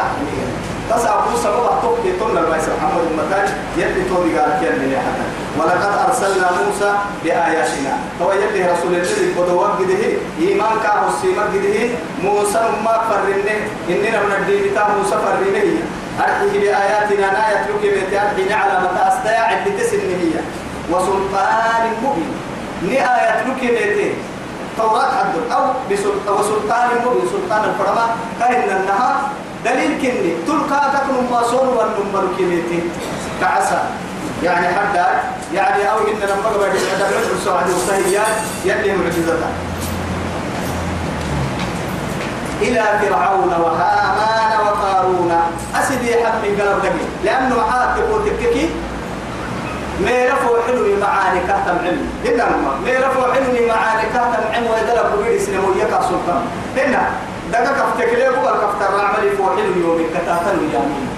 تسعى 0.91 1.15
أبو 1.19 1.37
سبب 1.43 1.65
أطوك 1.65 1.99
يطول 2.05 2.39
الرئيس 2.39 2.65
محمد 2.69 3.03
المكان 3.11 3.47
يلي 3.77 4.03
تولي 4.09 4.39
قال 4.39 4.51
كيان 4.61 4.79
من 4.79 4.97
حتى 5.07 5.27
ولقد 5.59 5.93
أرسلنا 6.09 6.51
موسى 6.61 6.93
بآياتنا. 7.25 7.93
هو 8.23 8.33
يلي 8.33 8.73
رسول 8.73 8.95
الله 8.95 9.33
بدوات 9.39 9.71
قده 9.71 10.05
إيمان 10.41 10.75
كاه 10.83 11.09
السيما 11.09 11.43
قده 11.43 11.79
موسى 12.23 12.63
ما 12.85 12.97
فرنه 13.09 13.59
إننا 13.89 14.19
من 14.25 14.33
الدين 14.39 14.73
بتاع 14.73 14.89
موسى 14.89 15.17
فرنه 15.25 15.69
أرحيه 16.21 16.61
بآياتنا 16.61 17.27
لا 17.37 17.45
يتلوك 17.53 17.83
بيتي 18.37 18.55
على 18.55 18.75
متى 18.85 19.03
أستيع 19.09 19.65
تسنه 19.79 20.17
هي. 20.23 20.37
وسلطان 20.91 21.85
مبين. 22.03 22.31
نآية 22.83 23.43
لك 23.49 23.61
بيتي 23.61 24.15
توراة 24.79 25.11
حد. 25.17 25.35
أو 25.53 25.65
وسلطان 26.39 26.89
مبين. 27.07 27.29
سلطان 27.33 27.65
الفرما. 27.65 28.07
كأن 28.41 28.77
النهار 28.81 29.17
دليل 29.67 29.93
كني. 30.03 30.33
تلقى 30.47 30.83
تكون 30.97 31.23
ماسون 31.33 31.69
والنمر 31.77 32.25
كبيتي 32.39 32.81
كعسى 33.41 33.81
يعني 34.43 34.67
حتى 34.69 35.05
يعني 35.55 35.91
أو 35.91 35.99
إن 35.99 36.21
لما 36.31 36.49
قبل 36.49 36.63
هذا 36.63 37.09
الرجل 37.09 37.33
السعودي 37.39 37.73
والصهيات 37.73 38.37
يدي 38.65 38.93
معجزته. 38.93 39.51
إلى 42.63 42.85
فرعون 43.01 43.53
وهامان 43.63 44.53
وقارون. 44.67 45.33
أسدي 45.75 46.15
حد 46.25 46.33
من 46.43 46.61
قلب 46.61 46.85
لقي 46.85 47.05
لأنه 47.25 47.63
عاد 47.63 47.97
تقول 47.97 48.21
تككي 48.27 48.71
ما 50.01 50.25
رفعوا 50.27 50.63
حلمي 50.67 50.95
معاني 51.01 51.41
كهتم 51.41 51.79
علم 51.85 52.11
هنا 52.25 52.45
ما 52.85 52.93
رفعوا 53.07 53.35
حلمي 53.35 53.67
معاني 53.67 54.03
كهتم 54.15 54.45
علم 54.55 54.67
ويدلق 54.67 55.17
بيدي 55.17 55.39
سلمو 55.45 55.69
يكا 55.77 56.01
سلطان. 56.03 56.43
هنا 56.77 57.03
دقا 57.53 57.73
كفتك 57.73 58.15
ليه 58.15 58.31
بقى 58.31 58.55
كفتر 58.55 59.01
عملي 59.01 59.31
فوحل 59.31 59.77
يومي 59.77 60.05
كتاتن 60.15 60.59
يامين 60.75 61.09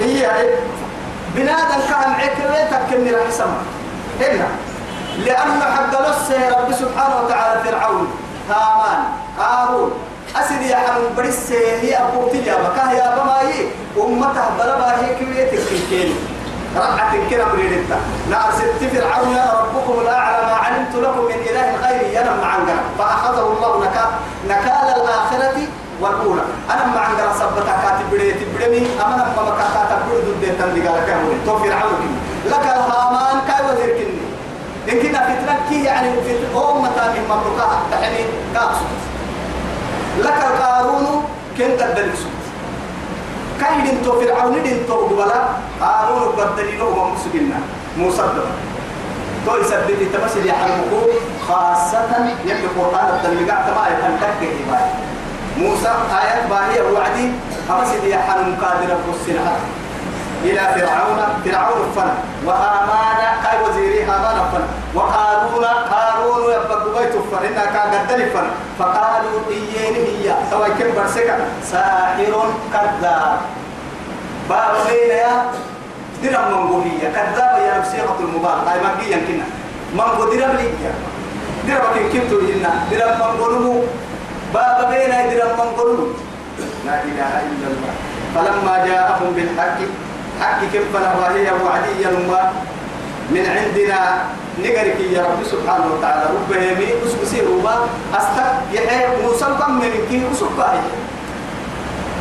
هي 0.00 0.30
بنادم 1.36 1.80
كان 1.88 2.12
عكرة 2.12 2.78
تكني 2.78 3.10
رح 3.10 3.30
سما 3.30 3.60
هنا 4.20 4.48
لأن 5.26 5.62
حق 5.62 6.08
نص 6.08 6.30
رب 6.30 6.72
سبحانه 6.72 7.22
وتعالى 7.24 7.60
فرعون 7.64 8.08
هامان 8.50 9.04
قارون 9.38 9.90
أسد 10.36 10.62
يا 10.62 10.76
حمد 10.76 11.16
بريس 11.16 11.52
هي 11.52 11.96
أبو 11.96 12.28
تليا 12.28 12.54
بكاه 12.54 12.92
يا 12.92 13.14
بماي 13.18 13.68
أمته 13.98 14.48
بلبا 14.58 14.94
هي 15.00 15.14
كويتك 15.18 15.58
كيكين 15.68 16.14
رقعة 16.78 17.12
كنا 17.30 17.44
بريدتا 17.52 17.98
نار 18.30 18.50
ست 18.58 18.84
فرعون 18.92 19.36
ربكم 19.60 20.00
الأعلى 20.00 20.46
ما 20.46 20.56
علمت 20.64 20.94
لكم 20.94 21.24
من 21.24 21.38
إله 21.50 21.68
غيري 21.84 22.08
ينم 22.16 22.40
عنك 22.44 22.68
فأخذه 22.98 23.46
الله 23.52 23.72
نكال 23.84 24.10
نكال 24.48 24.86
الآخرة 25.02 25.58
والأولى. 26.00 26.42
أنا 26.70 26.86
ما 26.94 27.00
عند 27.00 27.20
رصبتك 27.30 27.66
كاتب 27.66 28.06
بدي 28.12 28.32
تبدمي 28.32 28.86
أما 29.04 29.14
أنا 29.14 29.24
ما 29.36 29.52
كاتب 29.74 29.98
بدي 30.06 30.20
ضد 30.30 30.44
تندق 30.58 30.90
على 30.90 31.00
كم 31.06 31.46
تو 31.46 31.58
فرعون 31.58 32.02
لك 32.46 32.64
الهامان 32.76 33.36
كاي 33.48 33.60
وزير 33.66 33.90
كني. 33.98 34.28
إن 34.88 35.02
كنا 35.02 35.18
يعني 35.72 36.12
في 36.24 36.32
أمة 36.56 36.98
من 37.14 37.24
مبروكات 37.30 37.70
تحني 37.90 38.24
كاسو 38.54 38.86
لك 40.18 40.44
القارون 40.50 41.24
كنت 41.58 41.82
الدلسو 41.82 42.28
كاي 43.60 43.82
دين 43.82 44.02
تو 44.04 44.20
فرعون 44.20 44.62
دين 44.62 44.86
تو 44.86 45.08
ولا 45.18 45.40
قارون 45.80 46.22
بدلينه 46.38 46.84
ومسجنا 46.84 47.58
مصدق 47.98 48.48
تو 49.46 49.56
يثبت 49.60 50.00
التمثل 50.00 50.46
يحرمكم 50.46 51.02
خاصة 51.48 52.10
يبدو 52.44 52.66
القرآن 52.66 53.08
التنبيع 53.14 53.54
تما 53.54 53.84
يتنتك 53.88 54.40
موسى 55.58 55.88
آيات 56.22 56.46
باهية 56.50 56.82
وعدي 56.82 57.30
أما 57.70 57.84
سيدي 57.84 58.10
يحرم 58.10 58.56
قادر 58.62 58.96
السنة 59.14 59.52
إلى 60.44 60.62
فرعون. 60.74 61.20
فرعون 61.44 61.80
فن. 61.96 62.10
وهامان 62.46 63.20
كاي 63.44 63.58
وزيري 63.64 64.02
هامان 64.04 64.38
فن. 64.52 64.64
وقارون 64.94 65.64
هارون 65.64 66.42
يبقى 66.52 66.76
بيت 66.94 67.14
فن. 67.30 67.46
إنها 67.46 67.66
كان 67.74 68.20
فن. 68.34 68.46
فقالوا 68.78 69.40
إيين 69.50 69.94
هي. 69.94 70.34
سواء 70.50 70.68
كم 70.78 70.90
برسكا 70.96 71.36
ساحر 71.62 72.32
كذاب. 72.72 73.38
باب 74.48 74.74
بين 74.86 75.10
يا. 75.10 75.34
درم 76.22 76.50
منغولية 76.50 77.08
كذاب 77.14 77.54
يا 77.62 77.78
بصيغة 77.78 78.18
المبالغة 78.20 78.72
أي 78.72 78.78
مكيا 78.82 79.18
كنا 79.26 79.46
منغو 79.94 80.24
درم 80.34 80.52
لي 80.58 80.66
درم 81.66 81.86
كن 81.94 82.04
كنتو 82.10 82.36
إنا 82.42 82.70
درم 82.90 83.14
منغولو 83.22 83.86
باب 84.54 84.78
بين 84.90 85.12
درم 85.30 85.52
منغولو 85.58 86.06
لا 86.86 86.94
إله 87.06 87.32
إلا 87.50 87.66
الله. 87.70 87.94
فلما 88.34 88.74
جاءهم 88.86 89.30
بالحق 89.36 89.78
حق 90.40 90.60
كم 90.72 90.84
فنواهي 90.94 91.50
وعدي 91.64 92.04
ما 92.28 92.52
من 93.30 93.44
عندنا 93.46 94.00
نقرك 94.58 95.00
يا 95.12 95.22
رب 95.22 95.44
سبحانه 95.44 95.86
وتعالى 95.94 96.24
ربه 96.34 96.56
يمي 96.62 96.88
أسبسي 97.06 97.40
ربا 97.40 97.74
أستك 98.14 98.52
يحيى 98.72 99.06
موسى 99.22 99.46
من 99.68 99.92
كي 100.10 100.22
أسبه 100.32 100.80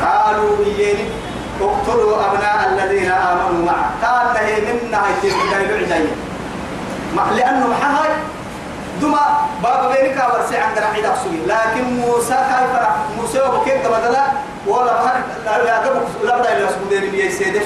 قالوا 0.01 0.65
إياني 0.65 1.05
اقتلوا 1.61 2.15
أبناء 2.25 2.69
الذين 2.73 3.11
آمنوا 3.11 3.65
معه 3.65 3.89
كان 4.01 4.45
هي 4.45 4.61
منا 4.61 5.01
هي 5.07 5.13
تلك 5.21 6.09
لأنه 7.35 7.67
محاي 7.67 8.09
دما 9.01 9.37
بابا 9.63 9.87
بينك 9.87 10.17
ورسي 10.33 10.57
عند 10.57 10.77
رحيد 10.77 11.05
أقصوي 11.05 11.37
لكن 11.47 11.83
موسى 11.83 12.33
كيف 12.49 12.73
موسى 13.21 13.41
وبكيت 13.41 13.87
بدلا 13.87 14.23
ولا 14.67 15.03
بحر 15.03 15.21
لا 15.45 15.63
لا 15.63 15.83
لا 16.23 16.37
بد 16.37 16.45
أن 16.45 16.57
يسكت 16.63 17.03
من 17.13 17.19
يسيد 17.19 17.61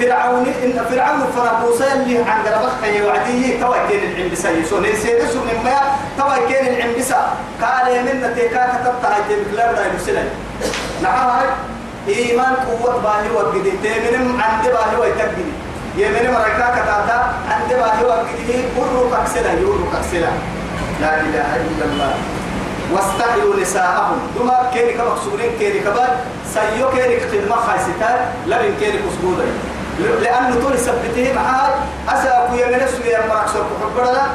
فرعون 0.00 0.46
إن 0.64 0.84
فرعون 0.90 1.20
فرع 1.36 1.52
موسى 1.60 1.92
اللي 1.92 2.18
عند 2.18 2.46
ربك 2.48 2.84
هي 2.84 3.02
وعديه 3.02 3.60
توا 3.60 3.76
كان 3.88 4.02
العلم 4.12 4.34
سيء 4.34 4.64
سو 4.70 4.80
نسيد 4.80 5.24
سو 5.32 5.38
من 5.38 5.58
ما 5.64 6.36
العلم 6.50 6.92
بسا 6.98 7.20
قال 7.62 7.86
من 8.04 8.34
تيكا 8.36 8.62
كتبت 8.72 9.04
هاي 9.04 9.22
تبك 9.28 9.54
لا 9.56 9.72
بد 9.72 9.78
أن 9.78 9.96
يسلم 9.96 10.28
نعم 11.02 11.42
إيمان 12.08 12.54
قوة 12.54 12.98
باهي 12.98 13.30
وقدي. 13.34 13.70
تمنم 13.70 14.40
عند 14.42 14.64
باهي 14.64 14.96
ويتقدي. 15.00 15.46
يمن 15.96 16.30
مركا 16.34 16.68
كتاتا 16.76 17.34
عند 17.50 17.70
باهي 17.70 18.04
وقدي. 18.04 18.64
قرر 18.76 19.24
كسلا 19.24 19.52
يور 19.52 19.78
كسلا 19.92 20.32
لا 21.00 21.20
إله 21.20 21.50
إلا 21.56 21.84
الله. 21.84 22.14
واستحيوا 22.92 23.56
نساءهم. 23.60 24.18
دما 24.38 24.70
كيرك 24.74 25.00
مقصورين 25.00 25.52
كيرك 25.58 25.86
بعد 25.86 26.12
سيو 26.54 26.90
كيرك 26.90 27.22
خدمة 27.32 27.56
خايستان. 27.56 28.18
لبن 28.46 28.74
كيرك 28.80 29.00
مسجودا 29.06 29.46
لأنه 30.22 30.60
طول 30.62 30.78
سبته 30.78 31.32
معاه 31.34 31.70
أسأكو 32.08 32.54
يمن 32.54 32.86
سويا 32.96 33.20
مرك 33.28 33.48
سوق 33.52 33.66
حبرنا 33.82 34.26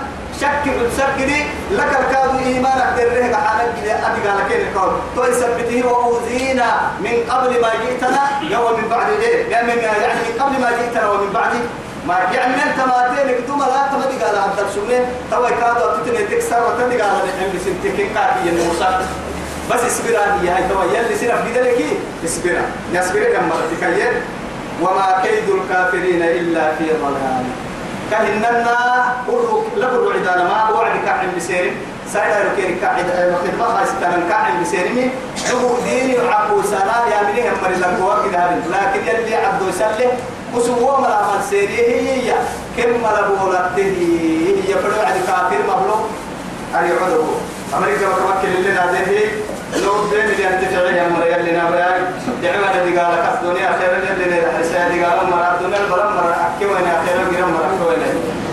شك 0.41 0.63
بالسكري 0.79 1.45
لك 1.71 1.91
الكاد 1.99 2.29
إيمانك 2.45 2.93
دره 2.97 3.35
حالك 3.35 3.73
أدي 3.79 4.21
قال 4.27 4.39
كيف 4.49 4.67
القول 4.67 4.91
تو 5.15 5.23
يثبته 5.23 5.87
وأوذينا 5.87 6.69
من 6.99 7.15
قبل 7.29 7.61
ما 7.61 7.69
جئتنا. 7.81 8.23
يوم 8.41 8.81
من 8.81 8.87
بعد 8.89 9.09
إيه؟ 9.21 9.49
يعني 9.51 9.73
من 9.73 10.41
قبل 10.41 10.61
ما 10.61 10.69
جئتنا 10.71 11.09
ومن 11.09 11.29
بعد 11.33 11.51
ما 12.07 12.15
يعني 12.33 12.53
أنت 12.55 12.79
ما 12.79 13.15
تينك 13.15 13.37
دوما 13.47 13.65
لا 13.65 13.81
تمدي 13.91 14.23
قال 14.23 14.35
هذا 14.35 14.65
الشغل 14.69 15.05
تو 15.31 15.45
يكاد 15.47 16.03
تتني 16.05 16.23
تكسر 16.31 16.61
وتدي 16.67 17.01
قال 17.01 17.11
نحن 17.11 17.43
بسنتك 17.55 17.97
كافي 18.13 18.49
الموسى؟ 18.49 18.99
بس 19.71 19.79
اصبر 19.79 20.09
هي 20.09 20.49
هاي. 20.49 20.63
تو 20.69 20.81
يلي 20.95 21.15
سيرف 21.19 21.41
بدلك 21.49 21.79
اصبر 22.25 22.55
يصبر 22.93 23.23
كم 23.23 23.49
مرتك 23.49 23.83
وما 24.81 25.07
كيد 25.23 25.49
الكافرين 25.49 26.21
إلا 26.21 26.75
في 26.75 26.85
ضلال. 27.03 27.45
كهننا 28.11 28.77
قرق 29.27 29.65
لبر 29.77 30.13
عدانا. 30.13 30.43
ما 30.43 30.69
وعد 30.69 30.91
كعب 31.05 31.35
بسير 31.37 31.73
سايدا 32.13 32.51
ركين 32.51 32.77
كعد 32.81 33.05
خدمة 33.43 33.65
خاصة 33.65 33.99
كعب 34.29 34.61
بسيرمي. 34.61 35.09
هو 35.53 35.69
ديني 35.85 36.17
عبو 36.17 36.61
سنة 36.61 36.97
يا 37.11 37.19
مني 37.27 37.49
هم 37.49 37.57
مريض 37.63 37.83
القوة 37.83 38.29
كده 38.29 38.49
لكن 38.71 39.01
يلي 39.07 39.35
عبدو 39.35 39.71
سله 39.71 40.11
وسوى 40.55 40.97
ملا 41.01 41.21
من 41.21 41.41
سيري. 41.49 41.75
هي 41.75 42.33
كم 42.77 42.89
ملا 43.03 43.21
بولته 43.27 43.93
هي 44.67 44.73
فرد 44.73 44.99
عد 45.07 45.17
كافر 45.27 45.61
مبلغ 45.63 45.99
أري 46.75 46.91
عدو. 47.03 47.23
أمريكا 47.77 48.07
وكمكن 48.07 48.47
اللي 48.57 48.71
ناديه 48.71 49.31
لو 49.83 49.93
دين 50.11 50.25
اللي 50.31 50.47
أنت 50.49 50.63
تعيه 50.73 51.07
مرة 51.13 51.25
يلي 51.25 51.51
نبرأي 51.57 51.99
دعما 52.43 52.67
الذي 52.75 52.99
قال 52.99 53.15
كف 53.25 53.43
دنيا 53.43 53.69
خير 53.79 53.91
اللي 54.13 54.25
نرح 54.35 54.59
رسالة 54.59 55.05
قال 55.05 55.29
مرة. 55.31 55.47
الدنيا 55.55 55.79
البرم 55.83 56.15
مرة. 56.15 56.35
أحكي 56.45 56.65
وين 56.65 56.87
خير 57.05 57.17
غير 57.33 57.45
مرة. 57.45 57.69
كوين 57.83 58.01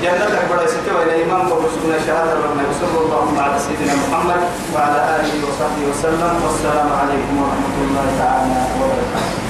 جنة 0.03 0.25
أكبر 0.41 0.67
ستة 0.67 0.93
وين 0.99 1.11
إمام 1.25 1.53
وبرسولنا 1.53 1.99
شهادة 2.07 2.33
ربنا 2.35 2.63
وصلى 2.71 2.99
الله 3.05 3.43
على 3.43 3.59
سيدنا 3.59 3.95
محمد 4.03 4.41
وعلى 4.75 4.99
آله 5.17 5.33
وصحبه 5.47 5.83
وسلم. 5.91 6.35
والسلام 6.45 6.89
عليكم 7.01 7.35
ورحمة 7.43 7.77
الله 7.85 8.07
تعالى 8.19 9.44